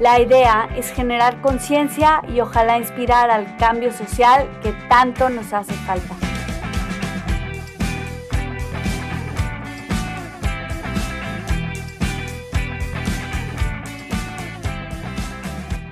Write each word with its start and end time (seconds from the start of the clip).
La 0.00 0.18
idea 0.18 0.68
es 0.74 0.92
generar 0.92 1.40
conciencia 1.40 2.20
y 2.26 2.40
ojalá 2.40 2.78
inspirar 2.78 3.30
al 3.30 3.56
cambio 3.58 3.92
social 3.92 4.50
que 4.60 4.72
tanto 4.88 5.28
nos 5.28 5.52
hace 5.52 5.72
falta. 5.72 6.16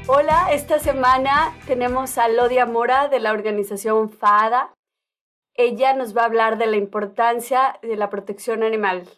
Hola, 0.08 0.48
esta 0.50 0.80
semana 0.80 1.56
tenemos 1.68 2.18
a 2.18 2.26
Lodia 2.26 2.66
Mora 2.66 3.06
de 3.06 3.20
la 3.20 3.30
organización 3.30 4.10
FADA. 4.10 4.74
Ella 5.54 5.94
nos 5.94 6.16
va 6.16 6.22
a 6.22 6.24
hablar 6.24 6.58
de 6.58 6.66
la 6.66 6.76
importancia 6.76 7.78
de 7.82 7.96
la 7.96 8.10
protección 8.10 8.64
animal. 8.64 9.08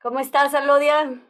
¿Cómo 0.00 0.20
estás, 0.20 0.54
Alodia? 0.54 1.20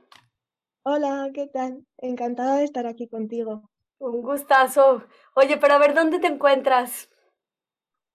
Hola, 0.90 1.28
¿qué 1.34 1.46
tal? 1.46 1.84
Encantada 1.98 2.56
de 2.56 2.64
estar 2.64 2.86
aquí 2.86 3.08
contigo. 3.08 3.68
Un 3.98 4.22
gustazo. 4.22 5.04
Oye, 5.34 5.58
pero 5.58 5.74
a 5.74 5.78
ver, 5.78 5.92
¿dónde 5.92 6.18
te 6.18 6.28
encuentras? 6.28 7.10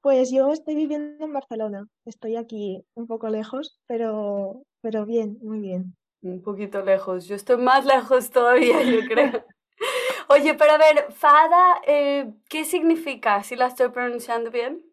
Pues 0.02 0.31
yo 0.31 0.52
estoy 0.52 0.73
viviendo 0.73 1.23
en 1.23 1.33
Barcelona. 1.33 1.88
Estoy 2.03 2.35
aquí 2.35 2.83
un 2.95 3.05
poco 3.05 3.29
lejos, 3.29 3.79
pero, 3.85 4.63
pero 4.81 5.05
bien, 5.05 5.38
muy 5.44 5.59
bien. 5.59 5.95
Un 6.23 6.41
poquito 6.41 6.81
lejos. 6.81 7.27
Yo 7.27 7.35
estoy 7.35 7.57
más 7.57 7.85
lejos 7.85 8.31
todavía, 8.31 8.81
yo 8.81 9.01
creo. 9.07 9.45
Oye, 10.29 10.55
pero 10.55 10.71
a 10.71 10.77
ver, 10.79 11.11
Fada, 11.11 11.79
eh, 11.85 12.33
¿qué 12.49 12.66
significa? 12.66 13.44
¿Si 13.44 13.55
la 13.55 13.67
estoy 13.67 13.89
pronunciando 13.89 14.49
bien? 14.49 14.83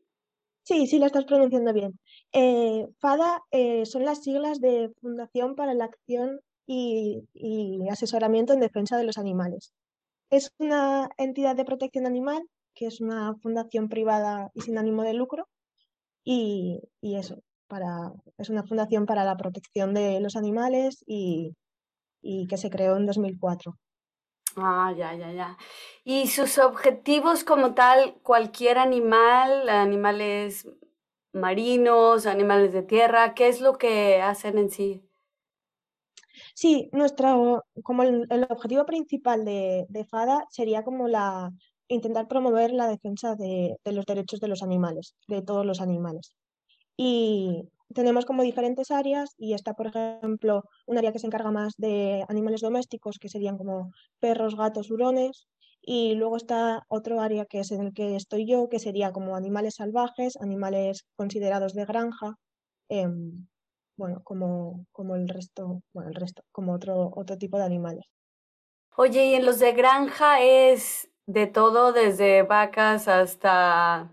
Sí, 0.65 0.87
sí, 0.87 0.99
la 0.99 1.07
estás 1.07 1.25
pronunciando 1.25 1.73
bien. 1.73 1.99
Eh, 2.33 2.87
FADA 2.99 3.43
eh, 3.51 3.87
son 3.87 4.05
las 4.05 4.23
siglas 4.23 4.61
de 4.61 4.93
Fundación 5.01 5.55
para 5.55 5.73
la 5.73 5.87
Acción 5.87 6.41
y, 6.73 7.89
Asesoramiento 7.91 8.53
en 8.53 8.61
Defensa 8.61 8.97
de 8.97 9.05
los 9.05 9.19
Animales. 9.19 9.73
Es 10.31 10.53
una 10.59 11.09
entidad 11.19 11.57
de 11.57 11.65
protección 11.65 12.07
animal, 12.07 12.43
que 12.75 12.87
es 12.87 13.01
una 13.01 13.35
fundación 13.43 13.89
privada 13.89 14.51
y 14.55 14.61
sin 14.61 14.79
ánimo 14.79 15.03
de 15.03 15.15
lucro, 15.15 15.49
y, 16.25 16.81
eso, 17.03 17.43
para, 17.67 18.13
es 18.39 18.51
una 18.51 18.63
fundación 18.63 19.07
para 19.07 19.25
la 19.25 19.37
protección 19.37 19.95
de 19.95 20.21
los 20.21 20.37
animales 20.37 21.03
y, 21.07 21.57
y 22.23 22.47
que 22.47 22.57
se 22.57 22.71
creó 22.71 22.97
en 22.97 23.07
2004. 23.07 23.75
Ah, 24.57 24.93
ya, 24.97 25.15
ya, 25.15 25.33
ya. 25.33 25.57
¿Y 26.05 26.29
sus 26.29 26.59
objetivos 26.59 27.45
como 27.45 27.75
tal, 27.75 28.21
cualquier 28.23 28.79
animal, 28.79 29.69
animales 29.69 30.69
marinos, 31.33 32.27
animales 32.27 32.73
de 32.73 32.83
tierra, 32.83 33.35
qué 33.35 33.49
es 33.49 33.61
lo 33.61 33.79
que 33.79 34.21
hacen 34.23 34.59
en 34.59 34.71
sí? 34.71 35.10
Sí, 36.55 36.89
nuestro, 36.93 37.65
como 37.83 38.03
el, 38.03 38.27
objetivo 38.49 38.85
principal 38.85 39.45
de, 39.45 40.07
FADA 40.09 40.45
sería 40.51 40.83
como 40.83 41.09
la 41.09 41.51
intentar 41.89 42.29
promover 42.29 42.73
la 42.73 42.89
defensa 42.89 43.35
de, 43.35 43.77
los 43.85 44.07
derechos 44.07 44.41
de 44.41 44.49
los 44.49 44.63
animales, 44.63 45.15
de 45.29 45.43
todos 45.43 45.67
los 45.67 45.81
animales. 45.81 46.33
Y 46.97 47.63
tenemos 47.95 48.27
como 48.27 48.43
diferentes 48.43 48.91
áreas 48.91 49.35
y 49.39 49.55
está, 49.55 49.75
por 49.75 49.89
ejemplo, 49.89 50.65
un 50.87 50.99
área 50.99 51.13
que 51.13 51.19
se 51.19 51.27
encarga 51.27 51.51
más 51.51 51.75
de 51.77 52.25
animales 52.29 52.61
domésticos, 52.61 53.19
que 53.19 53.29
serían 53.29 53.59
como 53.59 53.91
perros, 54.21 54.57
gatos, 54.57 54.91
hurones, 54.91 55.49
y 55.83 56.15
luego 56.15 56.37
está 56.37 56.85
otro 56.89 57.21
área 57.21 57.47
que 57.47 57.61
es 57.61 57.73
en 57.73 57.81
el 57.81 57.95
que 57.95 58.17
estoy 58.17 58.47
yo, 58.47 58.69
que 58.69 58.79
sería 58.79 59.13
como 59.13 59.35
animales 59.35 59.77
salvajes, 59.77 60.37
animales 60.37 61.07
considerados 61.17 61.75
de 61.75 61.87
granja, 61.87 62.37
em, 62.89 63.47
bueno, 64.01 64.23
como, 64.25 64.87
como 64.93 65.15
el 65.15 65.29
resto, 65.29 65.83
bueno, 65.93 66.09
el 66.09 66.15
resto, 66.15 66.43
como 66.53 66.73
otro, 66.73 67.13
otro 67.15 67.37
tipo 67.37 67.59
de 67.59 67.65
animales. 67.65 68.07
Oye, 68.97 69.27
y 69.27 69.35
en 69.35 69.45
los 69.45 69.59
de 69.59 69.73
granja 69.73 70.41
es 70.41 71.11
de 71.27 71.47
todo, 71.47 71.93
desde 71.93 72.43
vacas 72.43 73.09
hasta 73.09 74.11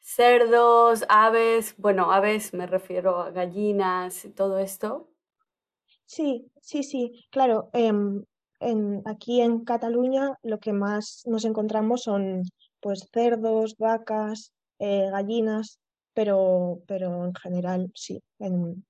cerdos, 0.00 1.04
aves, 1.10 1.74
bueno, 1.76 2.12
aves 2.12 2.54
me 2.54 2.66
refiero 2.66 3.20
a 3.20 3.30
gallinas 3.30 4.24
y 4.24 4.30
todo 4.30 4.58
esto. 4.58 5.10
Sí, 6.06 6.50
sí, 6.62 6.82
sí, 6.82 7.26
claro. 7.30 7.68
Em, 7.74 8.24
en, 8.60 9.02
aquí 9.04 9.42
en 9.42 9.64
Cataluña 9.64 10.30
lo 10.42 10.58
que 10.60 10.72
más 10.72 11.22
nos 11.26 11.44
encontramos 11.44 12.04
son 12.04 12.42
pues 12.80 13.06
cerdos, 13.12 13.76
vacas, 13.76 14.52
eh, 14.78 15.10
gallinas, 15.10 15.78
pero, 16.14 16.80
pero 16.86 17.26
en 17.26 17.34
general 17.34 17.90
sí, 17.94 18.22
en, 18.38 18.84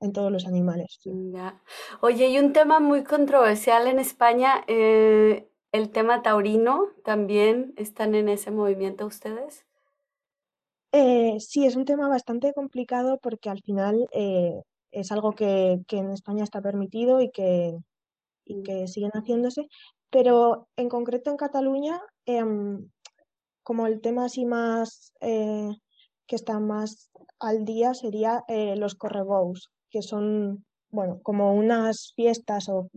en 0.00 0.12
todos 0.12 0.30
los 0.30 0.46
animales. 0.46 1.00
Ya. 1.04 1.60
Oye, 2.00 2.28
y 2.28 2.38
un 2.38 2.52
tema 2.52 2.80
muy 2.80 3.04
controversial 3.04 3.86
en 3.86 3.98
España, 3.98 4.64
eh, 4.66 5.48
el 5.72 5.90
tema 5.90 6.22
taurino, 6.22 6.86
¿también 7.04 7.74
están 7.76 8.14
en 8.14 8.28
ese 8.28 8.50
movimiento 8.50 9.06
ustedes? 9.06 9.66
Eh, 10.92 11.38
sí, 11.40 11.66
es 11.66 11.76
un 11.76 11.84
tema 11.84 12.08
bastante 12.08 12.52
complicado 12.54 13.18
porque 13.22 13.50
al 13.50 13.60
final 13.60 14.08
eh, 14.12 14.62
es 14.90 15.12
algo 15.12 15.32
que, 15.32 15.82
en 15.90 16.10
España 16.10 16.44
está 16.44 16.62
permitido 16.62 17.20
y 17.20 17.30
que, 17.30 17.76
y 18.46 18.62
que 18.62 18.88
siguen 18.88 19.10
haciéndose, 19.12 19.68
pero 20.10 20.68
en 20.76 20.88
concreto 20.88 21.30
en 21.30 21.36
Cataluña, 21.36 22.00
em, 22.24 22.88
como 23.62 23.86
el 23.86 24.00
tema 24.00 24.24
así 24.26 24.46
más 24.46 25.12
eh, 25.20 25.70
que 26.26 26.36
está 26.36 26.58
más 26.60 27.10
al 27.38 27.64
día 27.64 27.94
sería 27.94 28.44
los 28.48 28.94
correbous, 28.94 29.70
que 29.90 30.02
son, 30.02 30.64
bueno, 30.90 31.20
como 31.22 31.54
unas 31.54 32.12
fiestas 32.14 32.68
o 32.68 32.90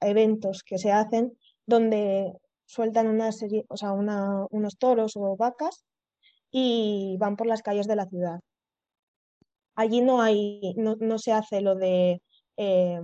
eventos 0.00 0.62
que 0.62 0.78
se 0.78 0.92
hacen 0.92 1.36
donde 1.66 2.32
sueltan 2.66 3.06
una 3.06 3.32
serie, 3.32 3.64
o 3.68 3.76
sea, 3.76 3.92
unos 3.92 4.78
toros 4.78 5.12
o 5.16 5.36
vacas 5.36 5.84
y 6.50 7.16
van 7.18 7.36
por 7.36 7.46
las 7.46 7.62
calles 7.62 7.86
de 7.86 7.96
la 7.96 8.06
ciudad. 8.06 8.40
Allí 9.74 10.00
no 10.02 10.20
hay, 10.20 10.74
no, 10.76 11.18
se 11.18 11.32
hace 11.32 11.60
lo 11.60 11.74
de 11.74 12.20
eh, 12.56 13.00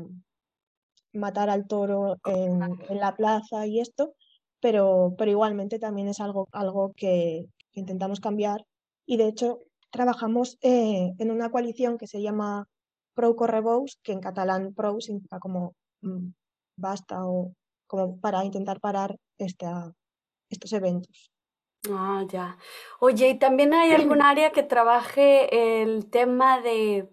matar 1.13 1.51
al 1.51 1.67
toro 1.67 2.17
en, 2.25 2.61
la 2.91 3.17
plaza 3.17 3.67
y 3.67 3.81
esto, 3.81 4.15
pero, 4.61 5.15
pero 5.17 5.31
igualmente 5.31 5.79
también 5.79 6.09
es 6.09 6.21
algo, 6.21 6.49
algo 6.53 6.93
que, 6.97 7.47
intentamos 7.73 8.19
cambiar 8.19 8.65
y 9.07 9.19
de 9.19 9.29
hecho 9.29 9.61
trabajamos 9.91 10.59
eh, 10.63 11.13
en 11.17 11.31
una 11.31 11.51
coalición 11.51 11.97
que 11.97 12.09
se 12.09 12.21
llama 12.21 12.67
Pro 13.19 13.35
Correbous, 13.35 13.99
que 14.05 14.13
en 14.13 14.21
catalán 14.21 14.73
Pro 14.77 15.01
significa 15.01 15.41
como 15.41 15.75
mm, 16.03 16.29
basta 16.77 17.27
o 17.27 17.53
como 17.89 18.21
para 18.21 18.45
intentar 18.45 18.79
parar 18.79 19.17
esta, 19.39 19.93
estos 20.49 20.73
eventos. 20.73 21.33
Ah, 21.91 22.25
ya. 22.29 22.59
Oye, 23.01 23.31
¿y 23.31 23.37
también 23.37 23.75
hay 23.75 23.91
algún 23.91 24.23
área 24.33 24.53
que 24.53 24.63
trabaje 24.63 25.83
el 25.83 26.09
tema 26.09 26.61
de 26.61 27.09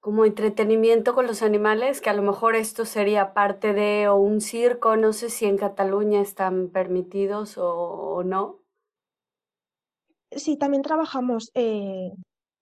como 0.00 0.24
entretenimiento 0.24 1.14
con 1.14 1.28
los 1.28 1.42
animales? 1.42 2.00
Que 2.00 2.10
a 2.10 2.14
lo 2.14 2.22
mejor 2.22 2.56
esto 2.56 2.84
sería 2.84 3.34
parte 3.34 3.74
de 3.74 4.10
un 4.10 4.40
circo, 4.40 4.96
no 4.96 5.12
sé 5.12 5.30
si 5.30 5.46
en 5.46 5.58
Cataluña 5.58 6.20
están 6.20 6.70
permitidos 6.70 7.54
o, 7.56 8.24
no. 8.24 8.58
Sí, 10.32 10.56
también 10.58 10.82
trabajamos 10.82 11.52
eh, 11.54 12.10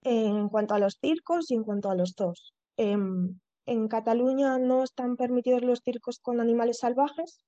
en 0.07 0.49
cuanto 0.49 0.75
a 0.75 0.79
los 0.79 0.99
circos 1.01 1.51
y 1.51 1.55
en 1.55 1.65
cuanto 1.65 1.91
a 1.91 1.97
los 1.97 2.15
dos. 2.15 2.55
Em, 2.77 3.41
en 3.67 3.89
Cataluña 3.89 4.57
no 4.59 4.85
están 4.85 5.17
permitidos 5.17 5.63
los 5.63 5.81
circos 5.81 6.21
con 6.21 6.41
animales 6.41 6.79
salvajes, 6.79 7.41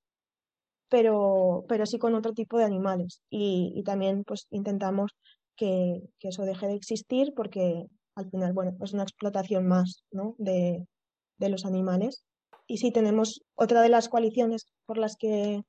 pero, 0.89 1.65
pero 1.69 1.87
sí 1.87 1.99
con 1.99 2.17
otro 2.17 2.33
tipo 2.33 2.59
de 2.59 2.65
animales. 2.65 3.23
Y, 3.31 3.81
también 3.85 4.25
pues 4.25 4.49
intentamos 4.51 5.13
que, 5.57 6.03
eso 6.21 6.43
deje 6.43 6.67
de 6.67 6.75
existir 6.75 7.33
porque 7.37 7.87
al 8.17 8.29
final, 8.29 8.53
bueno, 8.53 8.77
es 8.83 8.93
una 8.93 9.05
explotación 9.05 9.69
más, 9.69 10.03
¿no? 10.11 10.35
de, 10.39 10.85
de 11.37 11.49
los 11.49 11.65
animales. 11.65 12.25
Y 12.67 12.79
sí, 12.79 12.91
tenemos 12.91 13.41
otra 13.55 13.83
de 13.83 13.89
las 13.89 14.09
coaliciones 14.09 14.67
por 14.85 14.99
las 14.99 15.15
que, 15.17 15.63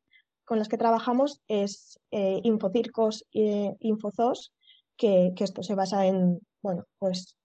con 0.43 0.57
las 0.57 0.69
que 0.69 0.79
trabajamos 0.79 1.39
es 1.47 1.99
eh, 2.09 2.39
Infocircos 2.43 3.25
e 3.31 3.75
Infozos, 3.79 4.51
que, 4.97 5.33
que, 5.35 5.43
esto 5.43 5.61
se 5.61 5.75
basa 5.75 6.07
en, 6.07 6.41
bueno, 6.61 6.83
pues, 6.99 7.35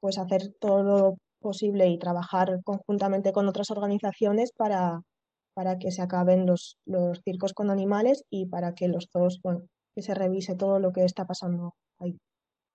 pues 0.00 0.18
hacer 0.18 0.54
todo 0.60 0.82
lo 0.82 1.16
posible 1.40 1.88
y 1.88 1.98
trabajar 1.98 2.60
conjuntamente 2.64 3.32
con 3.32 3.48
otras 3.48 3.70
organizaciones 3.70 4.52
para, 4.52 5.02
para 5.54 5.78
que 5.78 5.90
se 5.90 6.02
acaben 6.02 6.46
los, 6.46 6.78
los 6.84 7.20
circos 7.24 7.52
con 7.52 7.70
animales 7.70 8.24
y 8.30 8.46
para 8.46 8.74
que 8.74 8.88
los 8.88 9.08
zoos, 9.12 9.40
bueno, 9.42 9.62
que 9.94 10.02
se 10.02 10.14
revise 10.14 10.54
todo 10.54 10.78
lo 10.78 10.92
que 10.92 11.04
está 11.04 11.26
pasando 11.26 11.74
ahí. 11.98 12.18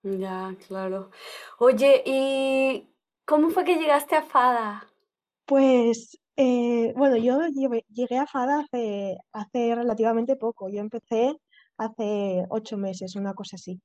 Ya, 0.04 0.56
claro. 0.68 1.12
Oye, 1.60 2.04
¿y 2.06 2.90
cómo 3.26 3.50
fue 3.50 3.64
que 3.64 3.78
llegaste 3.78 4.16
a 4.16 4.24
FADA? 4.24 4.88
Pues 5.46 6.20
eh, 6.36 6.94
bueno, 6.96 7.16
yo 7.18 7.40
llegué 7.90 8.18
a 8.18 8.28
FADA 8.28 8.60
hace, 8.60 9.18
hace 9.32 9.76
relativamente 9.76 10.36
poco. 10.36 10.70
Yo 10.70 10.82
empecé 10.82 11.34
hace 11.78 12.46
ocho 12.50 12.78
meses, 12.78 13.16
una 13.16 13.34
cosa 13.34 13.56
así. 13.56 13.80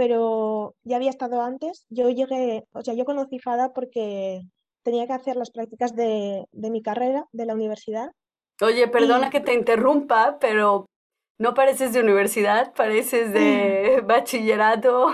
Pero 0.00 0.76
ya 0.82 0.96
había 0.96 1.10
estado 1.10 1.42
antes. 1.42 1.84
Yo 1.90 2.08
llegué, 2.08 2.64
o 2.72 2.80
sea, 2.80 2.94
yo 2.94 3.04
conocí 3.04 3.38
FADA 3.38 3.74
porque 3.74 4.40
tenía 4.82 5.06
que 5.06 5.12
hacer 5.12 5.36
las 5.36 5.50
prácticas 5.50 5.94
de, 5.94 6.46
de 6.52 6.70
mi 6.70 6.80
carrera, 6.80 7.26
de 7.32 7.44
la 7.44 7.52
universidad. 7.52 8.10
Oye, 8.62 8.88
perdona 8.88 9.28
que 9.28 9.40
te 9.40 9.52
interrumpa, 9.52 10.38
pero 10.40 10.86
no 11.36 11.52
pareces 11.52 11.92
de 11.92 12.00
universidad, 12.00 12.72
pareces 12.72 13.34
de 13.34 14.00
bachillerato. 14.06 15.08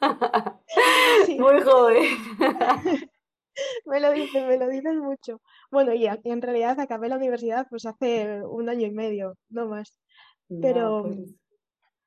Muy 1.38 1.60
joven. 1.60 2.04
Me 3.84 4.00
lo 4.00 4.10
dicen, 4.10 4.48
me 4.48 4.56
lo 4.56 4.66
dicen 4.66 4.98
mucho. 4.98 5.40
Bueno, 5.70 5.92
y 5.92 6.06
en 6.06 6.42
realidad 6.42 6.80
acabé 6.80 7.10
la 7.10 7.16
universidad 7.16 7.66
pues 7.68 7.84
hace 7.84 8.42
un 8.42 8.70
año 8.70 8.86
y 8.86 8.90
medio, 8.90 9.36
no 9.50 9.66
más. 9.66 10.00
Pero, 10.48 11.02
pues. 11.02 11.34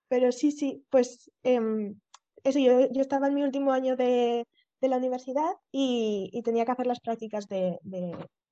pero 0.09 0.31
sí, 0.31 0.51
sí, 0.51 0.83
pues 0.89 1.31
em, 1.43 1.99
eso, 2.45 2.59
yo, 2.59 3.01
estaba 3.01 3.27
en 3.27 3.33
mi 3.33 3.43
último 3.43 3.71
año 3.71 3.95
de, 3.95 4.45
la 4.81 4.97
universidad 4.97 5.51
y, 5.71 6.41
tenía 6.43 6.63
que 6.63 6.71
hacer 6.71 6.85
las 6.85 6.99
prácticas 6.99 7.47
de, 7.47 7.79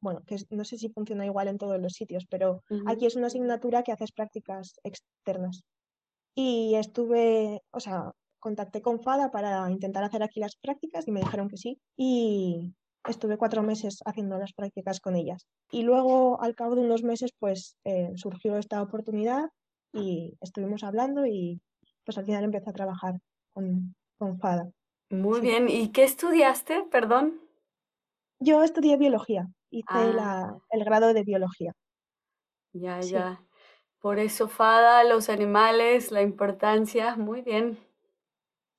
bueno, 0.02 0.24
que 0.26 0.38
no 0.50 0.66
sé 0.66 0.80
si 0.80 0.90
funciona 0.90 1.28
igual 1.28 1.48
en 1.48 1.60
todos 1.60 1.80
los 1.80 1.94
sitios, 1.94 2.26
pero 2.28 2.64
aquí 2.88 3.06
es 3.06 3.16
una 3.16 3.28
asignatura 3.28 3.84
que 3.84 3.92
haces 3.92 4.12
prácticas 4.12 4.80
externas. 4.84 5.62
Y 6.34 6.74
estuve, 6.74 7.62
o 7.70 7.80
sea, 7.80 8.12
contacté 8.40 8.82
con 8.82 9.00
FADA 9.00 9.30
para 9.30 9.70
intentar 9.70 10.04
hacer 10.04 10.24
aquí 10.24 10.40
las 10.40 10.56
prácticas 10.56 11.08
y 11.08 11.12
me 11.12 11.20
dijeron 11.20 11.48
que 11.50 11.58
sí. 11.58 11.78
Y, 11.96 12.74
estuve 13.08 13.38
cuatro 13.38 13.62
meses 13.64 14.00
haciendo 14.06 14.40
las 14.40 14.54
prácticas 14.54 15.00
con 15.00 15.16
ellas. 15.16 15.46
Y 15.72 15.84
luego, 15.84 16.42
al 16.42 16.56
cabo 16.56 16.76
de 16.76 16.82
unos 16.82 17.04
meses, 17.04 17.32
pues 17.38 17.76
eh, 17.84 18.12
surgió 18.16 18.58
esta 18.58 18.82
oportunidad 18.82 19.50
y 19.94 20.34
estuvimos 20.42 20.84
hablando 20.84 21.26
y 21.26 21.62
pues 22.06 22.18
al 22.18 22.26
final 22.26 22.46
empecé 22.46 22.70
a 22.70 22.74
trabajar 22.74 23.20
con, 23.54 23.96
con 24.18 24.40
FADA. 24.40 24.70
Muy 25.10 25.42
bien. 25.42 25.70
¿Y 25.70 25.92
qué 25.92 26.04
estudiaste, 26.04 26.84
perdón? 26.92 27.40
Yo 28.40 28.64
estudié 28.64 28.98
biología, 28.98 29.48
hice 29.70 29.86
ah. 29.90 30.58
el 30.72 30.84
grado 30.84 31.14
de 31.14 31.24
biología. 31.24 31.74
Ya, 32.74 33.00
ya. 33.00 33.42
Por 34.00 34.20
eso 34.20 34.48
FADA, 34.50 35.04
los 35.06 35.30
animales, 35.30 36.12
la 36.12 36.22
importancia, 36.22 37.16
muy 37.16 37.42
bien. 37.42 37.80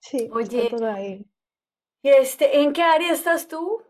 Sí, 0.00 0.28
Oye, 0.32 0.68
todo 0.68 0.90
ahí. 0.90 1.24
Este, 2.02 2.60
¿En 2.60 2.74
qué 2.74 2.82
área 2.82 3.12
estás 3.12 3.48
tú? 3.48 3.82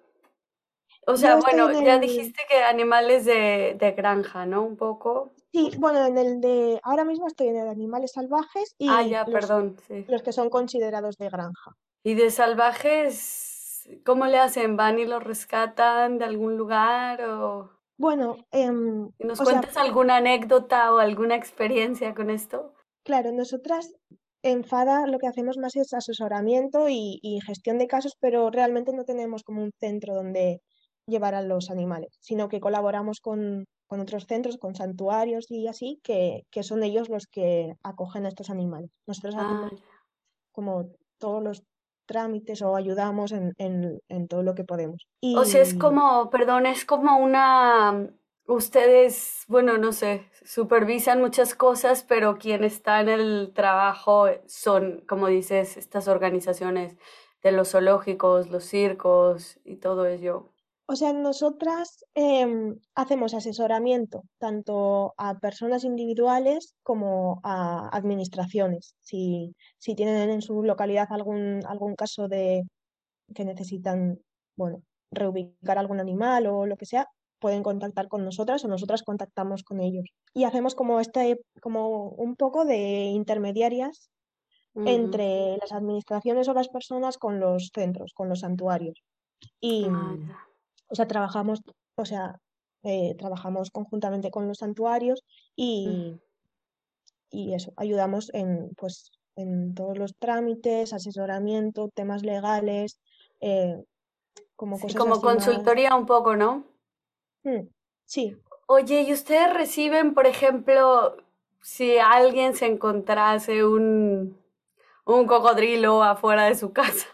O 1.07 1.17
sea, 1.17 1.37
bueno, 1.37 1.71
ya 1.83 1.99
dijiste 1.99 2.43
que 2.49 2.63
animales 2.63 3.25
de, 3.25 3.77
de, 3.79 3.93
granja, 3.93 4.47
¿no? 4.47 4.63
Un 4.65 4.77
poco. 4.77 5.33
Sí, 5.53 5.71
bueno, 5.79 6.05
en 6.07 6.19
el 6.19 6.41
de. 6.41 6.81
Ahora 6.83 7.05
mismo 7.05 7.27
estoy 7.27 7.49
en 7.49 7.57
el 7.57 7.65
de 7.65 7.71
animales 7.71 8.13
salvajes 8.13 8.75
y 8.79 8.89
ah, 8.89 9.03
ya, 9.03 9.25
los, 9.25 9.33
perdón, 9.33 9.77
sí. 9.87 10.05
los 10.09 10.23
que 10.23 10.33
son 10.33 10.51
considerados 10.51 11.17
de 11.17 11.29
granja. 11.29 11.77
¿Y 12.03 12.15
de 12.15 12.31
salvajes, 12.31 13.89
cómo 14.05 14.27
le 14.27 14.39
hacen? 14.39 14.77
¿Van 14.77 14.99
y 14.99 15.05
los 15.05 15.23
rescatan 15.23 16.19
de 16.19 16.25
algún 16.25 16.57
lugar 16.57 17.23
o.? 17.23 17.71
Bueno, 17.97 18.37
eh, 18.51 18.71
¿nos 18.71 19.41
cuentas 19.41 19.77
alguna 19.77 20.17
anécdota 20.17 20.93
o 20.93 20.99
alguna 20.99 21.37
experiencia 21.37 22.15
con 22.15 22.29
esto? 22.29 22.75
Claro, 23.05 23.31
nosotras 23.31 23.95
en 24.43 24.65
FADA 24.65 25.07
lo 25.07 25.19
que 25.19 25.29
hacemos 25.29 25.59
más 25.59 25.77
es 25.77 25.95
asesoramiento 25.95 26.89
y, 26.89 27.21
y, 27.23 27.41
gestión 27.41 27.79
de 27.79 27.87
casos, 27.87 28.17
pero 28.21 28.51
realmente 28.51 28.93
no 28.93 29.05
tenemos 29.05 29.45
como 29.45 29.63
un 29.63 29.71
centro 29.79 30.15
donde 30.15 30.61
llevar 31.07 31.35
a 31.35 31.43
los 31.43 31.71
animales, 31.71 32.17
sino 32.21 32.49
que 32.49 32.61
colaboramos 32.61 33.21
con, 33.21 33.67
otros 33.89 34.27
centros, 34.27 34.59
con 34.59 34.75
santuarios 34.75 35.49
y 35.51 35.69
así, 35.69 36.01
que, 36.03 36.43
son 36.63 36.83
ellos 36.83 37.09
los 37.09 37.27
que 37.27 37.75
acogen 37.85 38.27
a 38.27 38.29
estos 38.29 38.51
animales. 38.51 38.91
Nosotros 39.07 39.37
hacemos 39.37 39.73
ah, 39.73 39.85
como 40.51 40.87
todos 41.19 41.43
los 41.43 41.63
trámites 42.07 42.61
o 42.63 42.75
ayudamos 42.75 43.33
en, 43.33 44.27
todo 44.29 44.43
lo 44.43 44.55
que 44.55 44.65
podemos. 44.65 45.07
O 45.23 45.45
sea, 45.45 45.63
es 45.63 45.75
como, 45.75 46.29
perdón, 46.31 46.67
es 46.67 46.85
como 46.85 47.19
una, 47.19 48.11
ustedes, 48.47 49.45
bueno, 49.49 49.79
no 49.79 49.93
sé, 49.93 50.29
supervisan 50.45 51.21
muchas 51.21 51.55
cosas, 51.55 52.03
pero 52.03 52.37
quien 52.39 52.65
está 52.65 53.01
en 53.01 53.09
el 53.09 53.53
trabajo 53.55 54.27
son, 54.47 55.03
como 55.09 55.29
dices, 55.29 55.77
estas 55.77 56.09
organizaciones 56.09 56.97
de 57.43 57.53
los 57.53 57.71
zoológicos, 57.71 58.51
los 58.51 58.65
circos 58.65 59.61
y 59.65 59.77
todo 59.77 60.07
ello. 60.07 60.54
O 60.87 60.97
sea, 60.97 61.15
nosotras 61.15 62.05
em, 62.15 62.77
hacemos 62.95 63.33
asesoramiento 63.33 64.23
tanto 64.39 65.15
a 65.17 65.39
personas 65.39 65.85
individuales 65.85 66.75
como 66.83 67.41
a 67.43 67.89
administraciones. 67.97 68.95
Si, 69.01 69.55
si 69.79 69.95
tienen 69.95 70.29
en 70.29 70.43
su 70.43 70.63
localidad 70.63 71.09
algún, 71.11 71.65
algún 71.67 71.95
caso 71.95 72.29
de 72.29 72.65
que 73.35 73.47
necesitan, 73.47 74.19
bueno, 74.57 74.83
reubicar 75.11 75.79
algún 75.79 76.01
animal 76.01 76.47
o 76.47 76.67
lo 76.67 76.77
que 76.77 76.85
sea, 76.85 77.09
pueden 77.39 77.63
contactar 77.63 78.09
con 78.09 78.25
nosotras 78.25 78.65
o 78.65 78.69
nosotras 78.69 79.03
contactamos 79.03 79.65
con 79.65 79.81
ellos. 79.81 80.07
Y 80.35 80.45
hacemos 80.45 80.75
como 80.75 81.01
este, 81.01 81.41
como 81.63 82.09
un 82.09 82.37
poco 82.37 82.65
de 82.67 83.05
intermediarias 83.07 84.11
entre 84.75 85.57
las 85.59 85.73
administraciones 85.73 86.49
o 86.49 86.55
las 86.55 86.69
personas 86.69 87.17
con 87.17 87.39
los 87.39 87.71
centros, 87.73 88.13
con 88.13 88.29
los 88.29 88.41
santuarios. 88.41 89.05
Y, 89.61 89.87
ah, 89.89 90.17
o 90.95 90.97
sea, 90.97 91.09
trabajamos, 91.09 91.61
o 91.97 92.05
sea, 92.05 92.37
eh, 92.85 93.17
trabajamos 93.19 93.71
conjuntamente 93.73 94.31
con 94.31 94.47
los 94.47 94.59
santuarios 94.59 95.25
y, 95.57 96.15
y 97.31 97.53
eso, 97.53 97.73
ayudamos 97.77 98.33
en, 98.33 98.71
pues, 98.77 99.11
en 99.35 99.75
todos 99.75 99.99
los 99.99 100.15
trámites, 100.17 100.93
asesoramiento, 100.93 101.89
temas 101.93 102.23
legales, 102.23 103.01
eh, 103.41 103.83
como 104.55 104.79
cosas 104.79 104.95
Como 104.95 105.21
consultoría 105.21 105.97
un 105.97 106.07
poco, 106.07 106.37
¿no? 106.37 106.63
Mm, 107.43 107.67
sí. 108.05 108.37
Oye, 108.69 109.03
¿y 109.03 109.13
ustedes 109.13 109.53
reciben, 109.53 110.15
por 110.15 110.29
ejemplo, 110.29 111.17
si 111.61 111.99
alguien 111.99 112.55
se 112.55 112.67
encontrase 112.67 113.65
un, 113.65 114.39
un 115.05 115.27
cocodrilo 115.27 116.05
afuera 116.05 116.45
de 116.45 116.55
su 116.55 116.73
casa? 116.73 117.09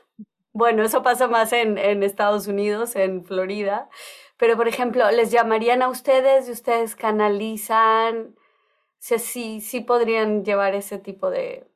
Bueno, 0.52 0.82
eso 0.82 1.02
pasa 1.02 1.28
más 1.28 1.52
en, 1.52 1.78
Estados 2.02 2.48
Unidos, 2.48 2.96
en 2.96 3.24
Florida. 3.24 3.88
Pero, 4.36 4.56
por 4.56 4.68
ejemplo, 4.68 5.10
¿les 5.10 5.30
llamarían 5.30 5.82
a 5.82 5.88
ustedes 5.88 6.48
y 6.48 6.52
ustedes 6.52 6.96
canalizan? 6.96 8.34
O 8.36 9.18
sí, 9.18 9.60
sí 9.60 9.80
podrían 9.80 10.44
llevar 10.44 10.74
ese 10.74 10.98
tipo 10.98 11.30
de. 11.30 11.66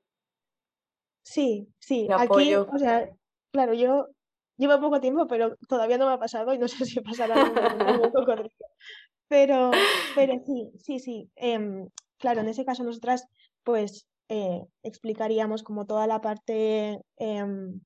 Sí, 1.23 1.69
sí. 1.79 2.09
Aquí, 2.13 2.55
o 2.55 2.79
sea, 2.79 3.09
claro, 3.53 3.75
yo 3.75 4.09
llevo 4.57 4.81
poco 4.81 5.01
tiempo, 5.01 5.27
pero 5.27 5.57
todavía 5.69 5.99
no 5.99 6.07
me 6.07 6.15
ha 6.15 6.19
pasado 6.19 6.53
y 6.53 6.59
no 6.59 6.69
sé 6.69 6.85
si 6.85 7.01
pasará 7.01 7.45
un 7.45 8.11
cocodrilo. 8.11 8.51
Pero, 9.29 9.71
pero 10.15 10.35
sí, 10.45 10.73
sí, 10.79 10.99
sí. 10.99 11.31
Em, 11.37 11.89
claro, 12.19 12.41
en 12.41 12.49
ese 12.49 12.65
caso 12.65 12.85
nosotras, 12.85 13.27
pues, 13.63 14.07
eh, 14.29 14.63
explicaríamos 14.83 15.63
como 15.63 15.87
toda 15.87 16.07
la 16.07 16.21
parte 16.21 17.01
em, 17.17 17.81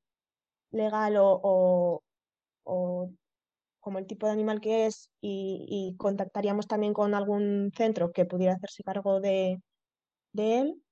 legal 0.70 1.16
o, 1.18 2.02
o, 2.64 3.10
como 3.80 3.98
el 3.98 4.06
tipo 4.06 4.26
de 4.26 4.32
animal 4.32 4.60
que 4.60 4.86
es 4.86 5.10
y, 5.20 5.94
contactaríamos 5.98 6.66
también 6.66 6.92
con 6.92 7.14
algún 7.14 7.70
centro 7.74 8.12
que 8.12 8.26
pudiera 8.26 8.54
hacerse 8.54 8.82
cargo 8.82 9.20
de, 9.20 9.60
de 10.32 10.58
él 10.60 10.82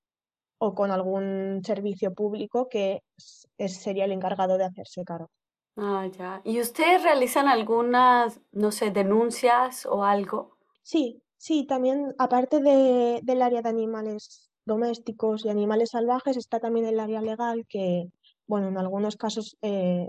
o 0.58 0.74
con 0.74 0.90
algún 0.90 1.62
servicio 1.64 2.14
público 2.14 2.68
que 2.68 3.02
sería 3.18 4.06
el 4.06 4.12
encargado 4.12 4.58
de 4.58 4.64
hacerse 4.64 5.04
cargo. 5.04 5.30
Ah, 5.76 6.06
ya. 6.06 6.40
¿Y 6.44 6.60
ustedes 6.60 7.02
realizan 7.02 7.48
algunas, 7.48 8.40
no 8.52 8.72
sé, 8.72 8.90
denuncias 8.90 9.84
o 9.84 10.04
algo? 10.04 10.56
Sí, 10.82 11.22
sí, 11.36 11.66
también 11.66 12.14
aparte 12.18 12.60
de, 12.60 13.20
del 13.22 13.42
área 13.42 13.60
de 13.60 13.68
animales 13.68 14.50
domésticos 14.64 15.44
y 15.44 15.50
animales 15.50 15.90
salvajes, 15.90 16.36
está 16.36 16.60
también 16.60 16.86
el 16.86 16.98
área 16.98 17.20
legal 17.20 17.66
que 17.68 18.10
bueno, 18.48 18.68
en 18.68 18.78
algunos 18.78 19.16
casos 19.16 19.56
eh, 19.62 20.08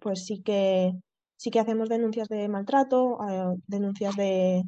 pues 0.00 0.26
sí 0.26 0.42
que 0.42 0.92
sí 1.36 1.50
que 1.50 1.60
hacemos 1.60 1.88
denuncias 1.88 2.28
de 2.28 2.48
maltrato, 2.48 3.18
eh, 3.28 3.56
denuncias 3.66 4.16
de, 4.16 4.62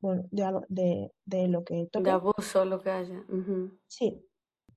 bueno, 0.00 0.22
de, 0.30 1.10
de, 1.24 1.48
lo 1.48 1.64
que 1.64 1.86
toque. 1.90 2.04
De 2.04 2.10
abuso, 2.10 2.64
lo 2.64 2.80
que 2.80 2.90
haya. 2.90 3.24
Sí, 3.86 4.22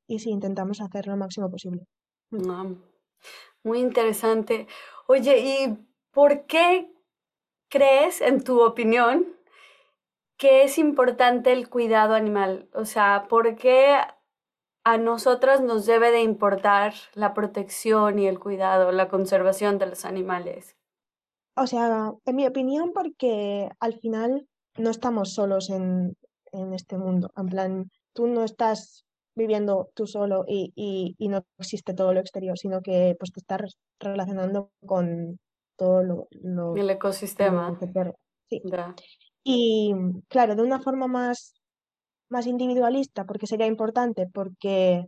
y 0.07 0.19
sí, 0.19 0.29
intentamos 0.29 0.81
hacer 0.81 1.07
lo 1.07 1.17
máximo 1.17 1.49
posible. 1.49 1.83
Mm. 2.31 2.49
Ah, 2.49 2.65
muy 3.63 3.79
interesante. 3.79 4.67
Oye, 5.07 5.39
¿y 5.39 5.77
por 6.11 6.45
qué 6.47 6.91
crees, 7.69 8.21
en 8.21 8.43
tu 8.43 8.61
opinión, 8.61 9.25
que 10.37 10.63
es 10.63 10.77
importante 10.77 11.51
el 11.51 11.69
cuidado 11.69 12.13
animal? 12.13 12.69
O 12.73 12.85
sea, 12.85 13.27
¿por 13.29 13.55
qué 13.55 13.97
a 14.87 14.97
nosotras 14.97 15.59
nos 15.59 15.85
debe 15.85 16.11
de 16.11 16.21
importar 16.21 16.93
la 17.13 17.33
protección 17.33 18.19
y 18.19 18.27
el 18.27 18.39
cuidado, 18.39 18.93
la 18.93 19.09
conservación 19.09 19.77
de 19.79 19.87
los 19.87 20.05
animales? 20.05 20.77
O 21.57 21.67
sea, 21.67 22.13
en 22.23 22.35
mi 22.37 22.47
opinión, 22.47 22.93
porque 22.93 23.67
al 23.81 23.99
final 23.99 24.47
no 24.77 24.89
estamos 24.89 25.33
solos 25.33 25.69
en, 25.69 26.15
este 26.73 26.97
mundo. 26.97 27.29
En 27.35 27.47
plan, 27.47 27.91
tú 28.13 28.27
no 28.27 28.45
estás 28.45 29.03
viviendo 29.35 29.89
tú 29.93 30.07
solo 30.07 30.45
y, 30.47 31.15
no 31.19 31.43
existe 31.59 31.93
todo 31.93 32.13
lo 32.13 32.21
exterior, 32.21 32.57
sino 32.57 32.81
que 32.81 33.13
pues 33.19 33.33
te 33.33 33.41
estás 33.41 33.77
relacionando 33.99 34.71
con 34.85 35.37
todo 35.75 36.01
lo... 36.01 36.75
el 36.77 36.89
ecosistema. 36.89 37.77
sí. 38.49 38.61
Y 39.43 39.93
claro, 40.29 40.55
de 40.55 40.61
una 40.61 40.79
forma 40.79 41.07
más, 41.07 41.56
más 42.29 42.47
individualista, 42.47 43.25
porque 43.25 43.47
sería 43.47 43.67
importante, 43.67 44.27
porque 44.27 45.07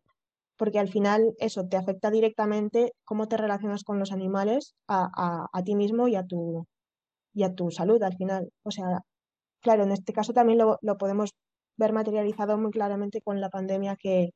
porque 0.59 0.77
al 0.77 0.89
final 0.89 1.33
eso 1.39 1.69
te 1.69 1.77
afecta 1.77 2.11
directamente 2.11 2.91
cómo 3.05 3.29
te 3.29 3.37
relacionas 3.37 3.85
con 3.85 3.97
los 3.97 4.11
animales 4.11 4.75
a, 4.89 5.47
ti 5.63 5.73
mismo 5.73 6.09
y 6.09 6.17
a, 6.17 6.25
tu, 6.25 6.67
y 7.33 7.43
a 7.43 7.55
tu 7.55 7.71
salud 7.71 8.03
al 8.03 8.17
final. 8.17 8.51
O 8.63 8.71
sea, 8.71 8.99
claro, 9.61 9.83
en 9.83 9.91
este 9.93 10.11
caso 10.11 10.33
también 10.33 10.59
lo, 10.59 10.97
podemos 10.97 11.31
ver 11.77 11.93
materializado 11.93 12.57
muy 12.57 12.71
claramente 12.71 13.21
con 13.21 13.39
la 13.39 13.49
pandemia 13.49 13.95
que, 13.95 14.31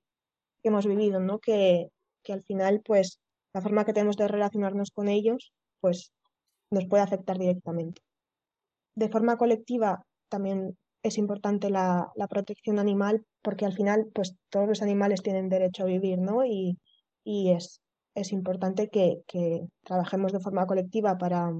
hemos 0.64 0.86
vivido, 0.88 1.20
¿no? 1.20 1.40
Que, 1.40 1.90
que, 2.24 2.32
al 2.32 2.44
final, 2.44 2.82
pues, 2.86 3.20
la 3.54 3.62
forma 3.62 3.84
que 3.84 3.92
tenemos 3.92 4.16
de 4.16 4.30
relacionarnos 4.30 4.92
con 4.92 5.10
ellos, 5.10 5.52
pues, 5.82 6.14
nos 6.72 6.86
puede 6.86 7.04
afectar 7.04 7.38
directamente. 7.38 8.02
De 8.96 9.10
forma 9.10 9.36
colectiva, 9.36 10.06
también 10.30 10.78
es 11.04 11.18
importante 11.18 11.70
la, 11.70 12.12
protección 12.30 12.80
animal 12.80 13.26
porque 13.42 13.66
al 13.66 13.74
final 13.74 14.08
pues 14.14 14.36
todos 14.50 14.68
los 14.68 14.82
animales 14.82 15.22
tienen 15.22 15.50
derecho 15.50 15.84
a 15.84 15.88
vivir, 15.88 16.18
¿no? 16.18 16.46
Y, 16.46 16.80
es, 17.26 17.82
es 18.16 18.32
importante 18.32 18.90
que, 18.90 19.22
trabajemos 19.84 20.32
de 20.32 20.40
forma 20.40 20.66
colectiva 20.66 21.18
para, 21.18 21.52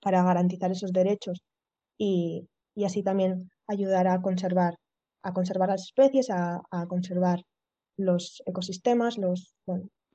para 0.00 0.22
garantizar 0.24 0.70
esos 0.70 0.92
derechos 0.92 1.42
y, 1.96 2.48
así 2.84 3.02
también 3.02 3.50
ayudar 3.66 4.06
a 4.08 4.20
conservar, 4.20 4.76
a 5.22 5.32
conservar 5.32 5.68
las 5.70 5.82
especies, 5.82 6.28
a, 6.30 6.60
conservar 6.88 7.42
los 7.96 8.42
ecosistemas, 8.46 9.18
los, 9.18 9.54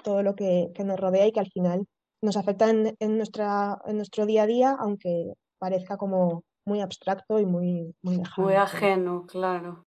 todo 0.04 0.24
lo 0.24 0.36
que, 0.36 0.72
nos 0.86 1.00
rodea 1.00 1.28
y 1.28 1.32
que 1.32 1.40
al 1.40 1.52
final 1.52 1.86
nos 2.22 2.38
afecta 2.38 2.70
en, 2.70 3.18
nuestra, 3.18 3.80
en 3.86 3.98
nuestro 3.98 4.26
día 4.26 4.44
a 4.44 4.48
día, 4.48 4.76
aunque 4.80 5.34
parezca 5.60 5.98
como 5.98 6.44
muy 6.66 6.82
abstracto 6.82 7.40
y 7.40 7.46
muy, 7.46 7.96
muy 8.02 8.22
Muy 8.38 8.56
ajeno, 8.56 9.26
claro. 9.26 9.86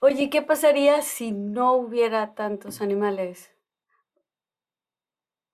Oye, 0.00 0.30
¿qué 0.30 0.42
pasaría 0.42 1.02
si 1.02 1.32
no 1.32 1.74
hubiera 1.74 2.34
tantos 2.34 2.80
animales? 2.80 3.54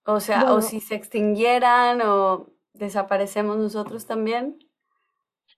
O 0.05 0.21
sea, 0.21 0.53
o 0.53 0.63
si 0.63 0.81
se 0.81 0.95
extinguieran 0.95 2.01
o 2.01 2.47
desaparecemos 2.73 3.57
nosotros 3.57 4.07
también. 4.07 4.59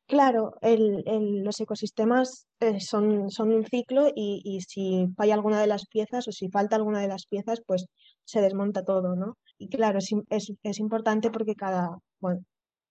Claro, 0.07 0.55
el, 0.62 1.05
los 1.45 1.61
ecosistemas 1.61 2.47
eh, 2.61 2.81
son, 2.81 3.31
son, 3.31 3.52
un 3.52 3.67
ciclo 3.67 4.09
y, 4.14 4.40
y, 4.43 4.62
si 4.62 5.07
falla 5.19 5.35
alguna 5.35 5.61
de 5.61 5.67
las 5.67 5.87
piezas 5.87 6.26
o 6.28 6.33
si 6.33 6.49
falta 6.49 6.76
alguna 6.76 7.00
de 7.00 7.09
las 7.09 7.26
piezas, 7.26 7.61
pues 7.67 7.85
se 8.25 8.40
desmonta 8.40 8.87
todo, 8.87 9.17
¿no? 9.17 9.37
Y 9.59 9.69
claro, 9.69 9.99
es, 9.99 10.11
es, 10.31 10.52
es 10.62 10.78
importante 10.78 11.31
porque 11.31 11.55
cada, 11.55 11.99
bueno, 12.21 12.40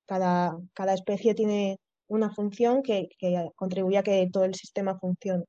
cada, 0.05 0.59
cada 0.73 0.93
especie 0.93 1.33
tiene 1.33 1.79
una 2.07 2.29
función 2.29 2.83
que, 2.83 3.09
que 3.19 3.49
contribuye 3.55 3.97
a 3.97 4.03
que 4.03 4.29
todo 4.31 4.45
el 4.45 4.55
sistema 4.55 4.97
funcione. 4.97 5.45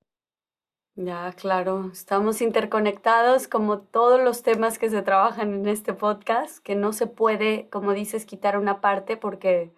Ya, 1.00 1.32
claro, 1.32 1.90
estamos 1.92 2.40
interconectados 2.40 3.46
como 3.46 3.78
todos 3.80 4.20
los 4.20 4.42
temas 4.42 4.80
que 4.80 4.90
se 4.90 5.00
trabajan 5.02 5.54
en 5.54 5.68
este 5.68 5.94
podcast, 5.94 6.58
que 6.58 6.74
no 6.74 6.92
se 6.92 7.06
puede, 7.06 7.68
como 7.70 7.92
dices, 7.92 8.26
quitar 8.26 8.58
una 8.58 8.80
parte 8.80 9.16
porque 9.16 9.72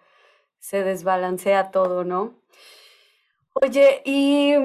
se 0.57 0.83
desbalancea 0.83 1.69
todo, 1.69 2.03
¿no? 2.03 2.33
Oye, 3.53 4.01
¿y 4.03 4.55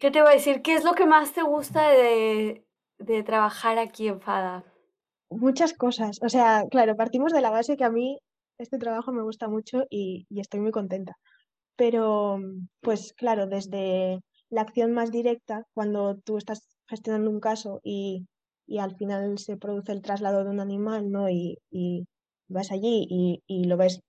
qué 0.00 0.10
te 0.10 0.22
voy 0.22 0.32
a 0.32 0.34
decir? 0.34 0.62
¿Qué 0.62 0.74
es 0.74 0.82
lo 0.82 0.94
que 0.94 1.06
más 1.06 1.32
te 1.32 1.42
gusta 1.42 1.90
de, 1.90 2.64
de 2.98 3.22
trabajar 3.22 3.78
aquí 3.78 4.08
en 4.08 4.20
FADA? 4.20 4.64
Muchas 5.30 5.72
cosas. 5.72 6.18
O 6.22 6.28
sea, 6.28 6.64
claro, 6.68 6.96
partimos 6.96 7.32
de 7.32 7.42
la 7.42 7.50
base 7.50 7.76
que 7.76 7.84
a 7.84 7.90
mí 7.90 8.18
este 8.58 8.78
trabajo 8.78 9.12
me 9.12 9.22
gusta 9.22 9.48
mucho 9.48 9.84
y, 9.88 10.26
y 10.28 10.40
estoy 10.40 10.58
muy 10.58 10.72
contenta. 10.72 11.16
Pero, 11.76 12.38
pues 12.80 13.12
claro, 13.14 13.46
desde 13.46 14.20
la 14.50 14.62
acción 14.62 14.92
más 14.92 15.10
directa, 15.10 15.64
cuando 15.74 16.16
tú 16.24 16.36
estás 16.38 16.76
gestionando 16.86 17.30
un 17.30 17.40
caso 17.40 17.80
y, 17.82 18.26
y 18.66 18.78
al 18.78 18.96
final 18.96 19.38
se 19.38 19.56
produce 19.56 19.92
el 19.92 20.02
traslado 20.02 20.44
de 20.44 20.50
un 20.50 20.60
animal, 20.60 21.10
¿no? 21.10 21.28
Y, 21.30 21.58
y 21.70 22.04
vas 22.48 22.70
allí 22.72 23.06
y, 23.08 23.42
y, 23.46 23.64
lo 23.64 23.76
ves 23.76 24.00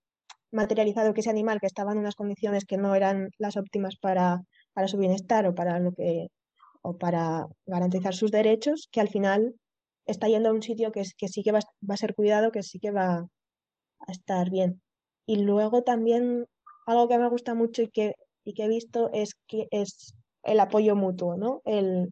materializado 0.51 1.13
que 1.13 1.21
ese 1.21 1.29
animal 1.29 1.59
que 1.59 1.67
estaba 1.67 1.93
en 1.93 1.99
unas 1.99 2.15
condiciones 2.15 2.65
que 2.65 2.77
no 2.77 2.95
eran 2.95 3.29
las 3.39 3.57
óptimas 3.57 3.95
para, 3.97 4.41
para 4.73 4.87
su 4.87 4.97
bienestar 4.97 5.47
o 5.47 5.55
para 5.55 5.79
lo 5.79 5.93
que 5.93 6.27
o 6.81 6.97
para 6.97 7.47
garantizar 7.65 8.13
sus 8.13 8.31
derechos, 8.31 8.89
que 8.91 9.01
al 9.01 9.09
final 9.09 9.55
está 10.05 10.27
yendo 10.27 10.49
a 10.49 10.53
un 10.53 10.61
sitio 10.61 10.91
que, 10.91 11.03
que 11.17 11.29
sí 11.29 11.41
que 11.43 11.53
va, 11.53 11.59
va 11.89 11.93
a 11.95 11.97
ser 11.97 12.13
cuidado, 12.13 12.51
que 12.51 12.61
sí 12.63 12.79
que 12.79 12.91
va 12.91 13.25
a 14.07 14.11
estar 14.11 14.49
bien. 14.49 14.81
Y 15.25 15.37
luego 15.37 15.83
también 15.83 16.45
algo 16.85 17.07
que 17.07 17.17
me 17.17 17.29
gusta 17.29 17.53
mucho 17.53 17.81
y 17.81 17.89
que, 17.89 18.15
y 18.43 18.53
que 18.53 18.65
he 18.65 18.67
visto 18.67 19.09
es 19.13 19.35
que 19.47 19.67
es 19.71 20.13
el 20.43 20.59
apoyo 20.59 20.95
mutuo, 20.95 21.37
¿no? 21.37 21.61
El, 21.65 22.11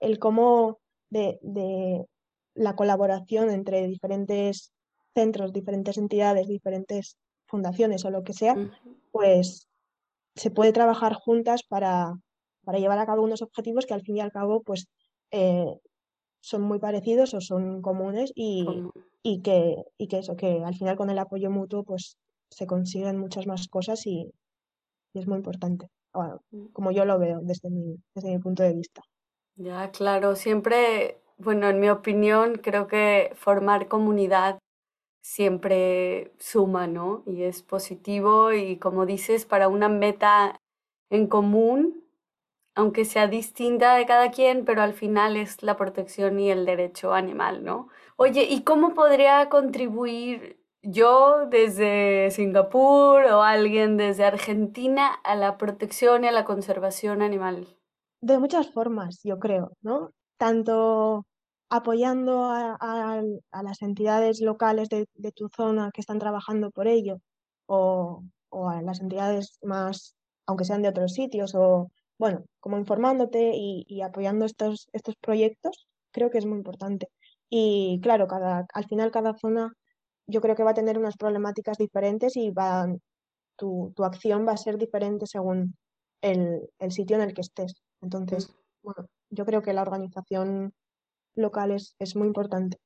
el 0.00 0.18
cómo 0.18 0.78
de, 1.10 1.38
de 1.42 2.04
la 2.54 2.76
colaboración 2.76 3.50
entre 3.50 3.86
diferentes 3.86 4.72
centros, 5.14 5.52
diferentes 5.52 5.98
entidades, 5.98 6.48
diferentes 6.48 7.16
fundaciones 7.46 8.04
o 8.04 8.10
lo 8.10 8.22
que 8.22 8.32
sea, 8.32 8.56
pues 9.10 9.68
se 10.34 10.50
puede 10.50 10.72
trabajar 10.72 11.14
juntas 11.14 11.62
para, 11.68 12.14
para, 12.64 12.78
llevar 12.78 12.98
a 12.98 13.06
cabo 13.06 13.22
unos 13.22 13.42
objetivos 13.42 13.84
que 13.84 13.94
al 13.94 14.02
fin 14.02 14.16
y 14.16 14.20
al 14.20 14.32
cabo 14.32 14.62
pues 14.62 14.86
eh, 15.30 15.66
son 16.40 16.62
muy 16.62 16.78
parecidos 16.78 17.34
o 17.34 17.40
son 17.40 17.82
comunes 17.82 18.32
y, 18.34 18.66
y, 19.22 19.42
que, 19.42 19.76
y 19.98 20.08
que 20.08 20.18
eso, 20.18 20.36
que 20.36 20.62
al 20.64 20.74
final 20.74 20.96
con 20.96 21.10
el 21.10 21.18
apoyo 21.18 21.50
mutuo 21.50 21.84
pues 21.84 22.16
se 22.52 22.66
consiguen 22.66 23.18
muchas 23.18 23.46
más 23.46 23.68
cosas 23.68 24.06
y, 24.06 24.32
es 25.14 25.26
muy 25.26 25.36
importante, 25.36 25.88
mm. 26.14 26.66
como 26.72 26.90
yo 26.90 27.04
lo 27.04 27.18
veo 27.18 27.40
desde 27.42 27.68
mi, 27.70 27.96
desde 28.14 28.30
mi 28.30 28.38
punto 28.38 28.62
de 28.62 28.74
vista. 28.74 29.02
Ya, 29.56 29.90
claro, 29.90 30.36
siempre, 30.36 31.20
bueno, 31.36 31.68
en 31.68 31.80
mi 31.80 31.90
opinión, 31.90 32.54
creo 32.56 32.86
que 32.86 33.32
formar 33.34 33.88
comunidad 33.88 34.58
siempre 35.22 36.32
suma, 36.38 36.86
¿no? 36.86 37.22
Y 37.26 37.42
es 37.44 37.62
positivo 37.62 38.52
y 38.52 38.78
como 38.78 39.06
dices, 39.06 39.46
para 39.46 39.68
una 39.68 39.88
meta 39.88 40.58
en 41.10 41.26
común, 41.26 42.04
aunque 42.74 43.04
sea 43.04 43.28
distinta 43.28 43.94
de 43.96 44.06
cada 44.06 44.30
quien, 44.30 44.64
pero 44.64 44.82
al 44.82 44.94
final 44.94 45.36
es 45.36 45.62
la 45.62 45.76
protección 45.76 46.40
y 46.40 46.50
el 46.50 46.64
derecho 46.64 47.12
animal, 47.14 47.64
¿no? 47.64 47.88
Oye, 48.16 48.44
¿y 48.44 48.62
cómo 48.62 48.94
podría 48.94 49.48
contribuir 49.48 50.61
yo 50.82 51.46
desde 51.46 52.30
Singapur 52.30 53.24
o 53.24 53.42
alguien 53.42 53.96
desde 53.96 54.24
Argentina 54.24 55.12
a 55.24 55.34
la 55.34 55.56
protección 55.56 56.24
y 56.24 56.28
a 56.28 56.32
la 56.32 56.44
conservación 56.44 57.22
animal? 57.22 57.76
De 58.20 58.38
muchas 58.38 58.70
formas, 58.72 59.20
yo 59.24 59.38
creo, 59.38 59.72
¿no? 59.80 60.10
Tanto 60.36 61.26
apoyando 61.70 62.44
a, 62.44 63.22
las 63.62 63.82
entidades 63.82 64.40
locales 64.40 64.88
de, 64.90 65.06
tu 65.32 65.48
zona 65.48 65.90
que 65.92 66.00
están 66.00 66.18
trabajando 66.18 66.70
por 66.70 66.86
ello, 66.86 67.18
o, 67.66 68.22
a 68.68 68.82
las 68.82 69.00
entidades 69.00 69.58
más, 69.62 70.14
aunque 70.46 70.64
sean 70.64 70.82
de 70.82 70.88
otros 70.88 71.14
sitios, 71.14 71.54
o 71.54 71.88
bueno, 72.18 72.44
como 72.60 72.78
informándote 72.78 73.52
y, 73.54 73.84
y 73.88 74.02
apoyando 74.02 74.44
estos, 74.44 74.88
estos 74.92 75.16
proyectos, 75.16 75.86
creo 76.12 76.30
que 76.30 76.38
es 76.38 76.46
muy 76.46 76.58
importante. 76.58 77.08
Y 77.48 78.00
claro, 78.02 78.26
cada, 78.28 78.66
al 78.74 78.84
final 78.86 79.10
cada 79.10 79.34
zona 79.38 79.72
yo 80.26 80.40
creo 80.40 80.54
que 80.54 80.64
va 80.64 80.70
a 80.70 80.74
tener 80.74 80.98
unas 80.98 81.16
problemáticas 81.16 81.78
diferentes 81.78 82.36
y 82.36 82.50
va, 82.50 82.86
tu, 83.56 83.92
tu 83.94 84.04
acción 84.04 84.46
va 84.46 84.52
a 84.52 84.56
ser 84.56 84.78
diferente 84.78 85.26
según 85.26 85.76
el, 86.20 86.68
el, 86.78 86.92
sitio 86.92 87.16
en 87.16 87.22
el 87.22 87.34
que 87.34 87.40
estés. 87.40 87.74
Entonces, 88.00 88.54
bueno, 88.82 89.08
yo 89.30 89.44
creo 89.44 89.62
que 89.62 89.72
la 89.72 89.82
organización 89.82 90.72
local 91.34 91.72
es, 91.72 91.94
es 91.98 92.16
muy 92.16 92.26
importante. 92.26 92.78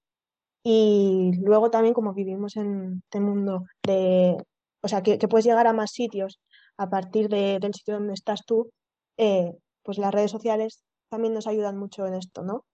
Y 0.63 1.31
luego 1.43 1.71
también 1.71 1.95
como 1.95 2.13
vivimos 2.13 2.57
en 2.57 3.03
este 3.05 3.21
mundo 3.21 3.67
de, 3.85 4.37
o 4.83 4.89
sea, 4.89 5.03
que, 5.03 5.19
puedes 5.29 5.45
llegar 5.45 5.67
a 5.67 5.73
más 5.73 5.93
sitios 5.93 6.41
a 6.77 6.89
partir 6.91 7.29
del 7.29 7.75
sitio 7.75 7.95
donde 7.95 8.15
estás 8.15 8.45
tú, 8.45 8.71
eh, 9.17 9.53
pues 9.83 9.99
las 9.99 10.13
redes 10.13 10.31
sociales 10.31 10.83
también 11.09 11.35
nos 11.35 11.47
ayudan 11.47 11.79
mucho 11.79 12.07
en 12.07 12.15
esto, 12.15 12.43
¿no? 12.43 12.65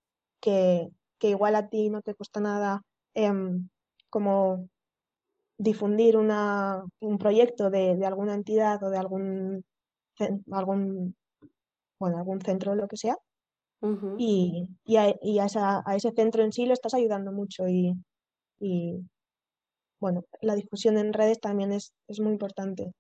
Que, 0.41 0.89
igual 1.21 1.55
a 1.55 1.69
ti 1.69 1.89
no 1.89 2.03
te 2.03 2.15
cuesta 2.15 2.41
nada 2.41 2.83
em, 3.15 3.69
como 4.13 4.69
difundir 5.57 6.19
una, 6.19 6.85
un 7.01 7.17
proyecto 7.17 7.71
de, 7.71 7.99
alguna 8.05 8.35
entidad 8.35 8.83
o 8.85 8.91
de 8.91 8.99
algún, 8.99 9.65
algún, 10.51 11.17
bueno, 11.99 12.19
algún 12.19 12.41
centro 12.43 12.73
o 12.73 12.75
lo 12.75 12.87
que 12.87 12.99
sea. 12.99 13.17
Y, 14.19 14.69
y, 14.85 14.97
a, 14.97 15.47
a, 15.85 15.97
ese 15.97 16.13
centro 16.13 16.45
en 16.45 16.53
sí 16.53 16.67
lo 16.67 16.75
estás 16.75 16.95
ayudando 16.95 17.33
mucho 17.33 17.67
y, 17.67 17.97
bueno, 19.99 20.25
la 20.41 20.55
difusión 20.55 20.99
en 20.99 21.13
redes 21.13 21.41
también 21.41 21.73
es, 21.73 21.93
es 22.07 22.21
muy 22.21 22.33
importante. 22.33 22.93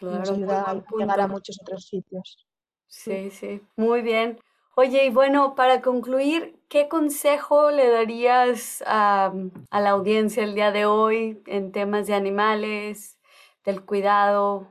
Nos 0.00 0.30
ayuda 0.30 0.70
a 0.70 0.84
llegar 0.96 1.20
a 1.20 1.28
muchos 1.28 1.58
otros 1.60 1.86
sitios. 1.86 2.46
Sí, 2.86 3.30
sí, 3.30 3.62
muy 3.74 4.02
bien. 4.02 4.38
Oye, 4.78 5.06
y 5.06 5.10
bueno, 5.10 5.54
para 5.54 5.80
concluir, 5.80 6.60
¿qué 6.68 6.86
consejo 6.86 7.70
le 7.70 7.88
darías 7.88 8.84
a, 8.86 9.32
a, 9.70 9.80
la 9.80 9.90
audiencia 9.90 10.44
el 10.44 10.54
día 10.54 10.70
de 10.70 10.84
hoy 10.84 11.42
en 11.46 11.72
temas 11.72 12.06
de 12.06 12.12
animales, 12.12 13.18
del 13.64 13.86
cuidado? 13.86 14.66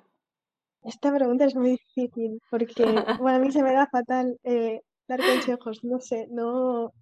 Esta 0.83 1.11
pregunta 1.11 1.45
es 1.45 1.55
muy 1.55 1.71
difícil 1.71 2.39
porque 2.51 2.83
bueno, 3.19 3.37
a 3.37 3.39
mí 3.39 3.51
se 3.51 3.63
me 3.63 3.73
da 3.73 3.87
fatal 3.87 4.37
eh, 4.43 4.81
dar 5.07 5.21
consejos, 5.21 5.83
no 5.83 5.99
sé, 5.99 6.27
no, 6.29 6.93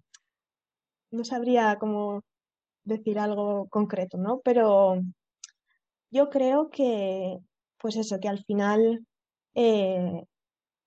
no 1.12 1.25
sabría 1.25 1.75
cómo 1.81 2.22
decir 2.86 3.19
algo 3.19 3.67
concreto, 3.67 4.17
¿no? 4.17 4.39
Pero 4.45 5.01
yo 6.10 6.29
creo 6.29 6.69
que, 6.69 7.38
pues 7.79 7.98
eso, 7.98 8.22
que 8.22 8.29
al 8.29 8.45
final 8.45 9.05
eh, 9.55 10.24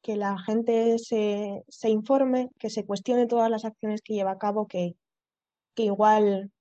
que 0.07 0.17
la 0.17 0.39
gente 0.39 1.01
se, 1.01 1.65
se, 1.67 1.91
informe, 1.91 2.49
que 2.61 2.71
se 2.71 2.87
cuestione 2.87 3.27
todas 3.27 3.51
las 3.51 3.65
acciones 3.65 4.03
que 4.03 4.15
lleva 4.15 4.31
a 4.31 4.39
cabo, 4.39 4.69
que, 4.69 4.95
que 5.75 5.83
igual 5.83 6.53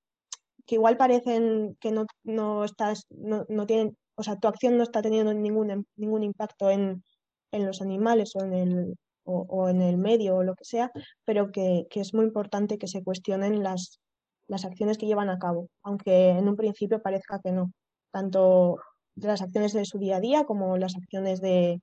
que 0.66 0.74
igual 0.74 0.96
parecen 0.96 1.76
que 1.80 1.92
no, 1.92 2.06
no 2.24 2.64
estás, 2.64 3.04
no, 3.10 3.44
no, 3.48 3.66
tienen, 3.66 3.96
o 4.16 4.24
sea, 4.24 4.36
tu 4.36 4.48
acción 4.48 4.76
no 4.76 4.82
está 4.82 5.00
teniendo 5.00 5.32
ningún, 5.32 5.86
ningún 5.94 6.24
impacto 6.24 6.70
en, 6.70 7.04
en 7.52 7.66
los 7.66 7.80
animales 7.80 8.34
o 8.34 8.40
en 8.44 8.52
el, 8.52 8.96
o, 9.22 9.68
en 9.68 9.80
el 9.80 9.96
medio 9.96 10.36
o 10.36 10.42
lo 10.42 10.56
que 10.56 10.64
sea, 10.64 10.90
pero 11.24 11.52
que, 11.52 11.86
que, 11.88 12.00
es 12.00 12.14
muy 12.14 12.24
importante 12.24 12.78
que 12.78 12.88
se 12.88 13.04
cuestionen 13.04 13.62
las, 13.62 14.00
las 14.48 14.64
acciones 14.64 14.98
que 14.98 15.06
llevan 15.06 15.30
a 15.30 15.38
cabo, 15.38 15.68
aunque 15.84 16.30
en 16.30 16.48
un 16.48 16.56
principio 16.56 17.00
parezca 17.00 17.38
que 17.40 17.52
no, 17.52 17.70
tanto 18.10 18.78
las 19.14 19.40
acciones 19.40 19.72
de 19.72 19.84
su 19.84 19.98
día 19.98 20.16
a 20.16 20.20
día 20.20 20.44
como 20.46 20.76
las 20.78 20.96
acciones 20.96 21.40
de, 21.40 21.80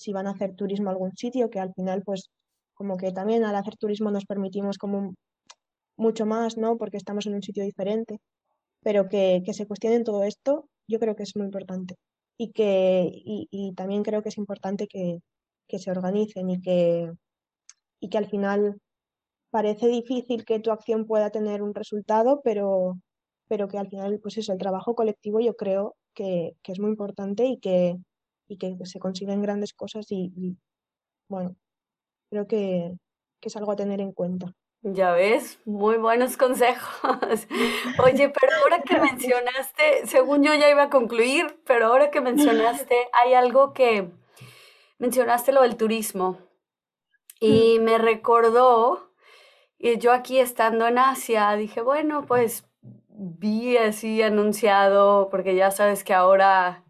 si 0.00 0.12
van 0.12 0.26
a 0.26 0.30
hacer 0.30 0.54
turismo 0.56 0.88
a 0.88 0.92
algún 0.92 1.14
sitio, 1.16 1.50
que 1.50 1.60
al 1.60 1.74
final 1.74 2.02
pues 2.02 2.30
como 2.74 2.96
que 2.96 3.12
también 3.12 3.44
al 3.44 3.56
hacer 3.56 3.76
turismo 3.76 4.10
nos 4.10 4.24
permitimos 4.24 4.78
como 4.78 5.14
mucho 5.96 6.24
más, 6.26 6.56
¿no? 6.56 6.78
Porque 6.78 6.96
estamos 6.96 7.26
en 7.26 7.34
un 7.34 7.42
sitio 7.42 7.62
diferente, 7.64 8.18
pero 8.82 9.08
que, 9.08 9.42
que 9.44 9.52
se 9.54 9.66
cuestionen 9.66 10.04
todo 10.04 10.24
esto, 10.24 10.68
yo 10.88 10.98
creo 10.98 11.14
que 11.16 11.24
es 11.24 11.36
muy 11.36 11.44
importante. 11.46 11.96
Y, 12.38 12.52
que, 12.52 13.10
y, 13.12 13.74
también 13.74 14.02
creo 14.02 14.22
que 14.22 14.30
es 14.30 14.38
importante 14.38 14.86
que, 14.88 15.18
que, 15.68 15.78
se 15.78 15.90
organicen 15.90 16.48
y 16.48 16.60
que, 16.62 17.12
y 18.00 18.08
que 18.08 18.18
al 18.18 18.30
final 18.30 18.78
parece 19.50 19.88
difícil 19.88 20.46
que 20.46 20.60
tu 20.60 20.70
acción 20.72 21.06
pueda 21.06 21.30
tener 21.30 21.62
un 21.62 21.74
resultado, 21.74 22.40
pero, 22.42 22.94
pero 23.48 23.68
que 23.68 23.78
al 23.78 23.88
final, 23.90 24.20
pues 24.22 24.38
eso, 24.38 24.52
el 24.54 24.58
trabajo 24.58 24.94
colectivo 24.94 25.40
yo 25.40 25.54
creo 25.56 25.96
que, 26.14 26.52
que 26.62 26.72
es 26.72 26.80
muy 26.80 26.90
importante 26.90 27.44
y 27.44 27.58
que, 27.58 27.96
y 28.50 28.58
que 28.58 28.76
se 28.84 28.98
consiguen 28.98 29.42
grandes 29.42 29.72
cosas 29.72 30.06
y, 30.10 30.58
bueno, 31.28 31.56
creo 32.30 32.48
que, 32.48 32.96
es 33.40 33.56
algo 33.56 33.72
a 33.72 33.76
tener 33.76 34.00
en 34.00 34.12
cuenta. 34.12 34.54
Ya 34.82 35.12
ves, 35.12 35.60
muy 35.64 35.98
buenos 35.98 36.36
consejos. 36.36 37.00
Oye, 38.04 38.28
pero 38.28 38.52
ahora 38.60 38.82
que 38.82 38.98
mencionaste, 38.98 40.06
según 40.06 40.42
yo 40.42 40.52
ya 40.54 40.68
iba 40.68 40.84
a 40.84 40.90
concluir, 40.90 41.60
pero 41.64 41.86
ahora 41.86 42.10
que 42.10 42.20
mencionaste, 42.20 42.96
hay 43.12 43.34
algo 43.34 43.72
que 43.72 44.10
mencionaste 44.98 45.52
lo 45.52 45.62
del 45.62 45.76
turismo 45.76 46.38
y 47.38 47.78
mm. 47.78 47.82
me 47.82 47.98
recordó, 47.98 49.12
y 49.78 49.96
yo 49.98 50.12
aquí 50.12 50.40
estando 50.40 50.88
en 50.88 50.98
Asia, 50.98 51.52
dije, 51.54 51.82
bueno, 51.82 52.26
pues 52.26 52.64
vi 53.08 53.76
así 53.76 54.22
anunciado, 54.22 55.28
porque 55.30 55.54
ya 55.54 55.70
sabes 55.70 56.02
que 56.04 56.14
ahora 56.14 56.84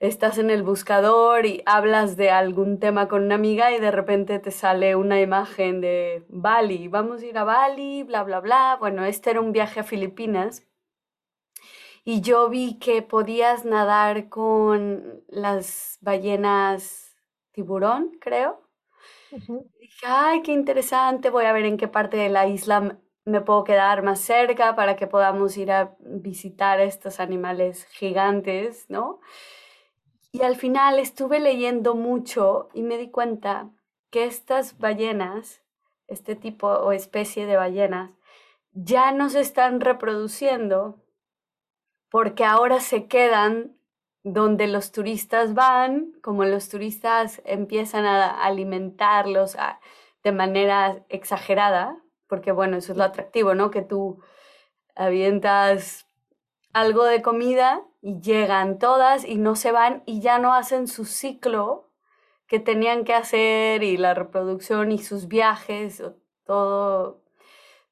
estás 0.00 0.38
en 0.38 0.50
el 0.50 0.62
buscador 0.62 1.46
y 1.46 1.62
hablas 1.66 2.16
de 2.16 2.30
algún 2.30 2.80
tema 2.80 3.06
con 3.06 3.24
una 3.24 3.34
amiga 3.36 3.70
y 3.72 3.78
de 3.78 3.90
repente 3.90 4.38
te 4.38 4.50
sale 4.50 4.96
una 4.96 5.20
imagen 5.20 5.80
de 5.82 6.24
Bali, 6.28 6.88
vamos 6.88 7.22
a 7.22 7.26
ir 7.26 7.38
a 7.38 7.44
Bali, 7.44 8.02
bla, 8.02 8.24
bla, 8.24 8.40
bla. 8.40 8.76
Bueno, 8.80 9.04
este 9.04 9.30
era 9.30 9.40
un 9.40 9.52
viaje 9.52 9.80
a 9.80 9.84
Filipinas 9.84 10.66
y 12.04 12.22
yo 12.22 12.48
vi 12.48 12.78
que 12.78 13.02
podías 13.02 13.64
nadar 13.64 14.28
con 14.28 15.22
las 15.28 15.98
ballenas 16.00 17.16
tiburón, 17.52 18.16
creo. 18.20 18.66
Dije, 19.80 20.06
ay, 20.06 20.42
qué 20.42 20.52
interesante, 20.52 21.30
voy 21.30 21.44
a 21.46 21.52
ver 21.52 21.64
en 21.64 21.76
qué 21.76 21.88
parte 21.88 22.16
de 22.16 22.28
la 22.28 22.46
isla 22.46 22.98
me 23.24 23.40
puedo 23.42 23.64
quedar 23.64 24.02
más 24.02 24.20
cerca 24.20 24.74
para 24.76 24.96
que 24.96 25.06
podamos 25.06 25.56
ir 25.56 25.72
a 25.72 25.96
visitar 26.00 26.80
estos 26.80 27.20
animales 27.20 27.84
gigantes, 27.86 28.86
¿no? 28.88 29.20
Y 30.32 30.42
al 30.42 30.56
final 30.56 30.98
estuve 30.98 31.40
leyendo 31.40 31.94
mucho 31.94 32.68
y 32.72 32.82
me 32.82 32.98
di 32.98 33.10
cuenta 33.10 33.70
que 34.10 34.24
estas 34.24 34.78
ballenas, 34.78 35.62
este 36.06 36.36
tipo 36.36 36.68
o 36.68 36.92
especie 36.92 37.46
de 37.46 37.56
ballenas, 37.56 38.10
ya 38.72 39.12
no 39.12 39.28
se 39.28 39.40
están 39.40 39.80
reproduciendo 39.80 41.00
porque 42.10 42.44
ahora 42.44 42.80
se 42.80 43.06
quedan 43.06 43.76
donde 44.22 44.66
los 44.66 44.92
turistas 44.92 45.54
van, 45.54 46.12
como 46.22 46.44
los 46.44 46.68
turistas 46.68 47.40
empiezan 47.44 48.04
a 48.04 48.44
alimentarlos 48.44 49.56
de 50.22 50.32
manera 50.32 51.04
exagerada, 51.08 51.96
porque 52.26 52.52
bueno, 52.52 52.76
eso 52.76 52.92
es 52.92 52.98
lo 52.98 53.04
atractivo, 53.04 53.54
¿no? 53.54 53.70
Que 53.70 53.82
tú 53.82 54.22
avientas 54.94 56.06
algo 56.72 57.04
de 57.04 57.22
comida 57.22 57.82
y 58.02 58.20
llegan 58.20 58.78
todas 58.78 59.24
y 59.24 59.36
no 59.36 59.56
se 59.56 59.72
van 59.72 60.02
y 60.06 60.20
ya 60.20 60.38
no 60.38 60.54
hacen 60.54 60.88
su 60.88 61.04
ciclo 61.04 61.90
que 62.46 62.58
tenían 62.58 63.04
que 63.04 63.14
hacer 63.14 63.82
y 63.84 63.96
la 63.96 64.14
reproducción 64.14 64.90
y 64.90 64.98
sus 64.98 65.28
viajes, 65.28 66.02
todo, 66.44 67.22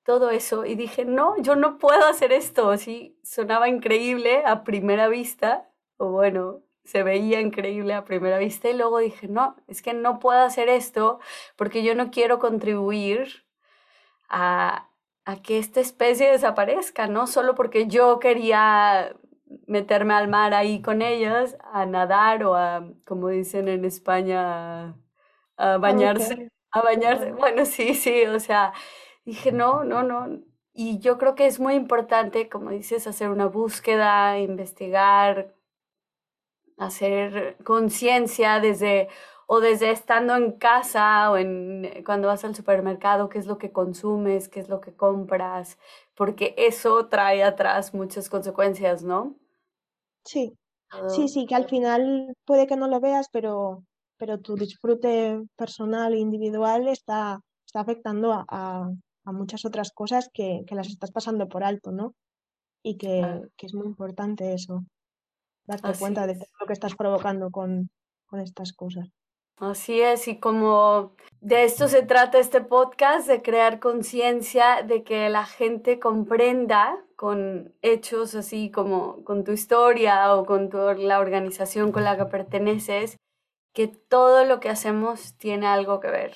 todo 0.03 0.31
eso. 0.31 0.65
Y 0.65 0.75
dije, 0.75 1.05
no, 1.05 1.41
yo 1.41 1.55
no 1.55 1.79
puedo 1.79 2.07
hacer 2.07 2.33
esto. 2.33 2.71
Así 2.71 3.17
sonaba 3.23 3.69
increíble 3.69 4.43
a 4.45 4.65
primera 4.65 5.07
vista, 5.07 5.71
o 5.97 6.11
bueno, 6.11 6.63
se 6.85 7.05
veía 7.05 7.41
increíble 7.41 7.95
a 7.95 8.05
primera 8.05 8.39
vista. 8.39 8.69
Y 8.69 8.75
luego 8.75 8.99
dije, 8.99 9.29
no, 9.29 9.55
es 9.69 9.81
que 9.81 9.95
no 9.95 10.19
puedo 10.19 10.41
hacer 10.41 10.69
esto 10.69 11.21
porque 11.55 11.85
yo 11.85 11.95
no 11.95 12.11
quiero 12.11 12.41
contribuir 12.41 13.47
a, 14.29 14.89
a 15.25 15.37
que 15.43 15.59
esta 15.59 15.81
especie 15.81 16.33
desaparezca, 16.33 17.07
¿no? 17.07 17.29
Solo 17.29 17.55
porque 17.55 17.87
yo 17.87 18.19
quería 18.19 19.15
meterme 19.67 20.15
al 20.15 20.29
mar 20.29 20.55
ahí 20.55 20.83
con 20.83 21.03
ellos, 21.03 21.57
a 21.73 21.87
nadar 21.87 22.45
o 22.45 22.55
a, 22.55 22.87
como 23.05 23.29
dicen 23.29 23.69
en 23.69 23.85
España, 23.85 24.95
a, 25.57 25.79
bañarse. 25.79 26.51
A 26.71 26.83
bañarse. 26.83 27.33
Bueno, 27.33 27.65
sí, 27.65 27.95
sí, 27.95 28.25
o 28.25 28.41
sea, 28.41 28.73
dije, 29.25 29.53
no, 29.53 29.85
no, 29.85 30.03
no. 30.03 30.41
Y 30.73 30.99
yo 31.01 31.19
creo 31.19 31.35
que 31.35 31.47
es 31.47 31.59
muy 31.61 31.75
importante, 31.75 32.49
como 32.49 32.71
dices, 32.71 33.07
hacer 33.07 33.31
una 33.31 33.47
búsqueda, 33.47 34.39
investigar, 34.39 35.55
hacer 36.77 37.57
conciencia 37.65 38.61
desde 38.61 39.09
o 39.51 39.61
desde 39.61 39.91
estando 39.91 40.37
en 40.37 40.53
casa 40.53 41.31
o 41.31 41.39
en 41.39 42.03
cuando 42.05 42.29
vas 42.29 42.45
al 42.45 42.55
supermercado, 42.55 43.31
qué 43.31 43.39
es 43.39 43.47
lo 43.47 43.57
que 43.57 43.73
consumes, 43.73 44.49
qué 44.49 44.61
es 44.61 44.69
lo 44.69 44.81
que 44.81 44.95
compras, 44.95 45.79
porque 46.19 46.53
eso 46.59 47.07
trae 47.07 47.45
atrás 47.45 47.95
muchas 47.95 48.29
consecuencias, 48.29 49.05
¿no? 49.05 49.37
Sí, 50.25 50.53
sí, 51.15 51.29
sí, 51.29 51.47
que 51.47 51.55
al 51.55 51.69
final 51.69 52.35
puede 52.45 52.67
que 52.67 52.77
no 52.77 52.89
lo 52.89 52.99
veas, 52.99 53.29
pero, 53.33 53.85
pero 54.17 54.41
tu 54.41 54.57
disfrute 54.57 55.41
personal 55.55 56.13
e 56.15 56.19
individual 56.19 56.89
está, 56.89 57.41
está 57.65 57.81
afectando 57.81 58.33
a, 58.33 58.45
a, 58.49 59.33
muchas 59.33 59.65
otras 59.65 59.93
cosas 59.93 60.29
que, 60.35 60.65
que, 60.67 60.75
las 60.75 60.89
estás 60.89 61.13
pasando 61.13 61.47
por 61.47 61.63
alto, 61.63 61.93
¿no? 61.93 62.15
Y 62.83 62.97
que, 62.97 63.43
que 63.57 63.67
es 63.67 63.75
muy 63.75 63.87
importante 63.87 64.55
eso, 64.55 64.83
darte 65.67 65.97
cuenta 66.01 66.27
de 66.27 66.35
lo 66.35 66.67
que 66.67 66.73
estás 66.73 66.97
provocando 66.97 67.53
con, 67.53 67.91
con 68.27 68.41
estas 68.41 68.73
cosas. 68.73 69.09
Así 69.61 70.01
es, 70.01 70.29
y 70.29 70.39
como 70.39 71.17
de 71.41 71.65
esto 71.65 71.89
se 71.89 72.03
trata 72.03 72.39
este 72.39 72.61
podcast, 72.61 73.27
de 73.27 73.43
crear 73.43 73.81
conciencia, 73.81 74.83
de 74.83 75.03
que 75.03 75.29
la 75.31 75.47
gente 75.47 75.99
comprenda 75.99 77.05
con 77.17 77.75
hechos 77.83 78.37
así 78.37 78.71
como 78.71 79.25
con 79.25 79.43
tu 79.43 79.51
historia 79.51 80.33
o 80.37 80.47
con 80.47 80.71
la 80.99 81.19
organización 81.19 81.91
con 81.91 82.05
la 82.05 82.17
que 82.17 82.27
perteneces, 82.27 83.17
que 83.75 83.89
todo 83.89 84.45
lo 84.45 84.61
que 84.61 84.69
hacemos 84.69 85.37
tiene 85.39 85.67
algo 85.67 85.99
que 85.99 86.11
ver 86.11 86.35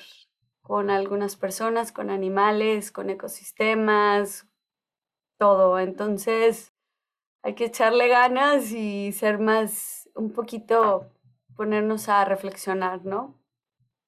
con 0.61 0.89
algunas 0.89 1.37
personas, 1.37 1.93
con 1.93 2.09
animales, 2.09 2.91
con 2.91 3.09
ecosistemas, 3.09 4.47
todo. 5.37 5.79
Entonces 5.79 6.73
hay 7.41 7.55
que 7.55 7.65
echarle 7.65 8.09
ganas 8.09 8.71
y 8.71 9.13
ser 9.13 9.39
más, 9.39 10.09
un 10.13 10.31
poquito 10.31 11.12
ponernos 11.55 12.09
a 12.09 12.25
reflexionar, 12.25 13.05
¿no? 13.05 13.39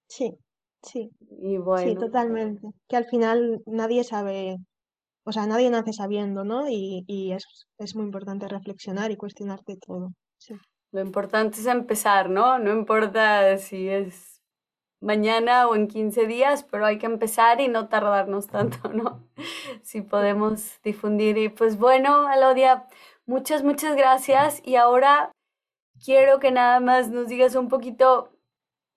Sí, 0.08 0.38
sí. 0.84 1.12
Y 1.42 1.58
bueno. 1.58 1.90
Sí, 1.90 1.96
totalmente. 1.98 2.68
Que 2.88 2.98
al 2.98 3.06
final 3.06 3.62
nadie 3.66 4.04
sabe, 4.04 4.58
o 5.24 5.32
sea, 5.32 5.48
nadie 5.48 5.70
nace 5.70 5.94
sabiendo, 5.94 6.44
¿no? 6.44 6.70
Y, 6.70 7.04
y 7.08 7.32
es, 7.32 7.46
es 7.78 7.96
muy 7.96 8.06
importante 8.06 8.48
reflexionar 8.48 9.12
y 9.12 9.18
cuestionarte 9.18 9.78
todo. 9.78 10.12
Sí. 10.38 10.56
Lo 10.92 11.02
importante 11.02 11.60
es 11.60 11.66
empezar, 11.66 12.30
¿no? 12.30 12.58
No 12.60 12.72
importa 12.72 13.58
si 13.58 13.90
es 13.90 14.42
mañana 15.02 15.68
o 15.68 15.76
en 15.76 15.88
15 15.88 16.26
días, 16.26 16.64
pero 16.64 16.86
hay 16.86 16.98
que 16.98 17.06
empezar 17.06 17.62
y 17.62 17.68
no 17.68 17.90
tardarnos 17.90 18.48
tanto, 18.48 18.78
¿no? 18.94 19.28
Si 19.84 20.02
podemos 20.02 20.82
difundir. 20.84 21.38
Y 21.38 21.50
pues 21.50 21.78
bueno, 21.78 22.28
Alodia, 22.28 22.88
muchas, 23.26 23.64
muchas 23.64 23.96
gracias. 23.96 24.62
Y 24.66 24.76
ahora 24.76 25.32
quiero 26.04 26.40
que 26.40 26.52
nada 26.52 26.80
más 26.80 27.10
nos 27.10 27.28
digas 27.28 27.56
un 27.56 27.70
poquito 27.70 28.36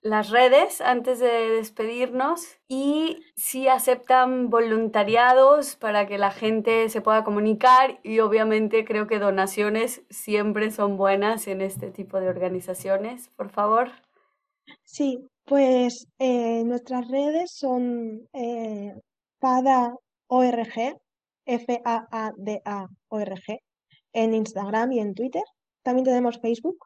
las 0.01 0.31
redes 0.31 0.81
antes 0.81 1.19
de 1.19 1.51
despedirnos 1.51 2.59
y 2.69 3.25
si 3.35 3.69
aceptan 3.69 4.49
voluntariados 4.49 5.75
para 5.77 6.07
que 6.07 6.19
la 6.19 6.31
gente 6.31 6.89
se 6.89 7.01
pueda 7.01 7.25
comunicar 7.25 7.99
y 8.05 8.21
obviamente 8.21 8.85
creo 8.85 9.09
que 9.09 9.19
donaciones 9.19 10.03
siempre 10.09 10.71
son 10.71 10.97
buenas 10.97 11.49
en 11.49 11.61
este 11.63 11.91
tipo 11.91 12.21
de 12.21 12.29
organizaciones, 12.29 13.29
por 13.31 13.51
favor. 13.51 13.91
Sí, 14.85 15.27
pues 15.45 16.07
eh, 16.19 16.63
nuestras 16.65 17.09
redes 17.09 17.51
son 17.53 18.29
eh, 18.33 18.93
FADA.org, 19.41 20.97
F-A-A-D-A-O-R-G, 21.47 22.39
en 24.13 24.35
Instagram 24.35 24.93
y 24.93 25.01
en 25.01 25.15
Twitter. 25.15 25.43
También 25.89 26.05
tenemos 26.05 26.39
Facebook 26.39 26.85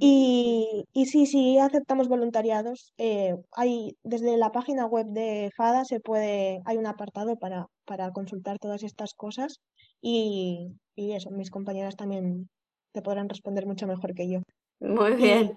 y, 0.00 0.84
y 0.92 1.06
sí, 1.06 1.26
sí, 1.26 1.60
aceptamos 1.60 2.08
voluntariados. 2.08 2.92
Eh, 2.98 3.36
hay, 3.52 3.96
desde 4.02 4.36
la 4.36 4.50
página 4.50 4.84
web 4.84 5.06
de 5.06 5.52
FADA 5.56 5.84
se 5.84 6.00
puede, 6.00 6.60
hay 6.64 6.76
un 6.76 6.86
apartado 6.86 7.36
para, 7.36 7.68
para 7.84 8.10
consultar 8.10 8.58
todas 8.58 8.82
estas 8.82 9.14
cosas 9.14 9.60
y, 10.02 10.72
y 10.96 11.12
eso, 11.12 11.30
mis 11.30 11.52
compañeras 11.52 11.94
también 11.94 12.48
te 12.90 13.00
podrán 13.00 13.28
responder 13.28 13.64
mucho 13.64 13.86
mejor 13.86 14.12
que 14.12 14.28
yo. 14.28 14.40
Muy 14.80 15.12
bien. 15.14 15.56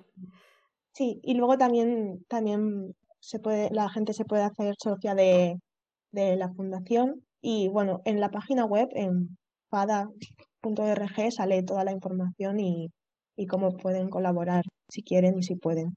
sí, 0.93 1.19
y 1.23 1.33
luego 1.33 1.57
también, 1.57 2.23
también 2.27 2.93
se 3.19 3.39
puede, 3.39 3.71
la 3.71 3.89
gente 3.89 4.13
se 4.13 4.25
puede 4.25 4.43
hacer 4.43 4.75
socia 4.77 5.15
de, 5.15 5.55
de 6.11 6.35
la 6.35 6.53
fundación 6.53 7.25
y 7.41 7.67
bueno, 7.69 8.01
en 8.05 8.19
la 8.19 8.29
página 8.29 8.65
web, 8.65 8.89
en 8.91 9.39
fada.org, 10.61 11.31
sale 11.31 11.63
toda 11.63 11.83
la 11.83 11.91
información 11.91 12.59
y 12.59 12.91
y 13.39 13.47
cómo 13.47 13.77
pueden 13.77 14.09
colaborar 14.09 14.65
si 14.89 15.01
quieren 15.01 15.39
y 15.39 15.43
si 15.43 15.55
pueden. 15.55 15.95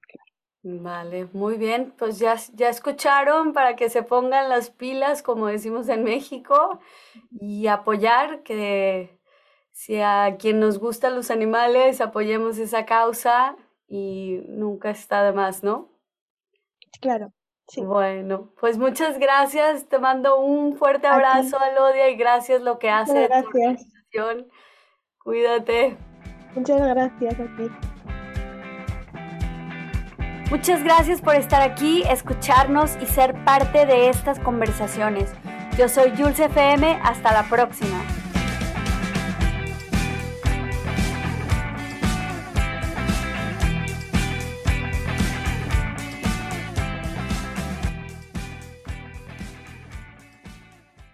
Vale, 0.62 1.28
muy 1.32 1.56
bien. 1.58 1.92
Pues 1.98 2.20
ya, 2.20 2.36
ya 2.54 2.68
escucharon 2.68 3.52
para 3.52 3.74
que 3.74 3.90
se 3.90 4.04
pongan 4.04 4.48
las 4.48 4.70
pilas, 4.70 5.24
como 5.24 5.48
decimos 5.48 5.88
en 5.88 6.04
México, 6.04 6.78
y 7.32 7.66
apoyar 7.66 8.44
que 8.44 9.18
si 9.72 10.00
a 10.00 10.36
quien 10.38 10.60
nos 10.60 10.78
gustan 10.78 11.16
los 11.16 11.32
animales 11.32 12.00
apoyemos 12.00 12.58
esa 12.58 12.86
causa 12.86 13.56
y 13.88 14.40
nunca 14.46 14.90
está 14.90 15.24
de 15.24 15.32
más, 15.32 15.64
¿no? 15.64 15.88
Claro. 17.00 17.32
Sí. 17.66 17.80
Bueno, 17.80 18.52
pues 18.60 18.78
muchas 18.78 19.18
gracias. 19.18 19.88
Te 19.88 19.98
mando 19.98 20.38
un 20.38 20.76
fuerte 20.76 21.08
abrazo, 21.08 21.58
Alodia, 21.58 22.08
y 22.08 22.16
gracias 22.16 22.62
lo 22.62 22.78
que 22.78 22.90
hace 22.90 23.28
tu 23.28 23.50
Cuídate. 25.18 25.96
Muchas 26.54 26.80
gracias 26.80 27.34
a 27.34 27.56
ti. 27.56 27.70
Muchas 30.50 30.84
gracias 30.84 31.22
por 31.22 31.34
estar 31.34 31.62
aquí, 31.62 32.02
escucharnos 32.02 32.98
y 33.00 33.06
ser 33.06 33.34
parte 33.44 33.86
de 33.86 34.10
estas 34.10 34.38
conversaciones. 34.38 35.32
Yo 35.78 35.88
soy 35.88 36.10
Jules 36.10 36.38
FM, 36.38 37.00
hasta 37.02 37.32
la 37.32 37.44
próxima. 37.48 37.98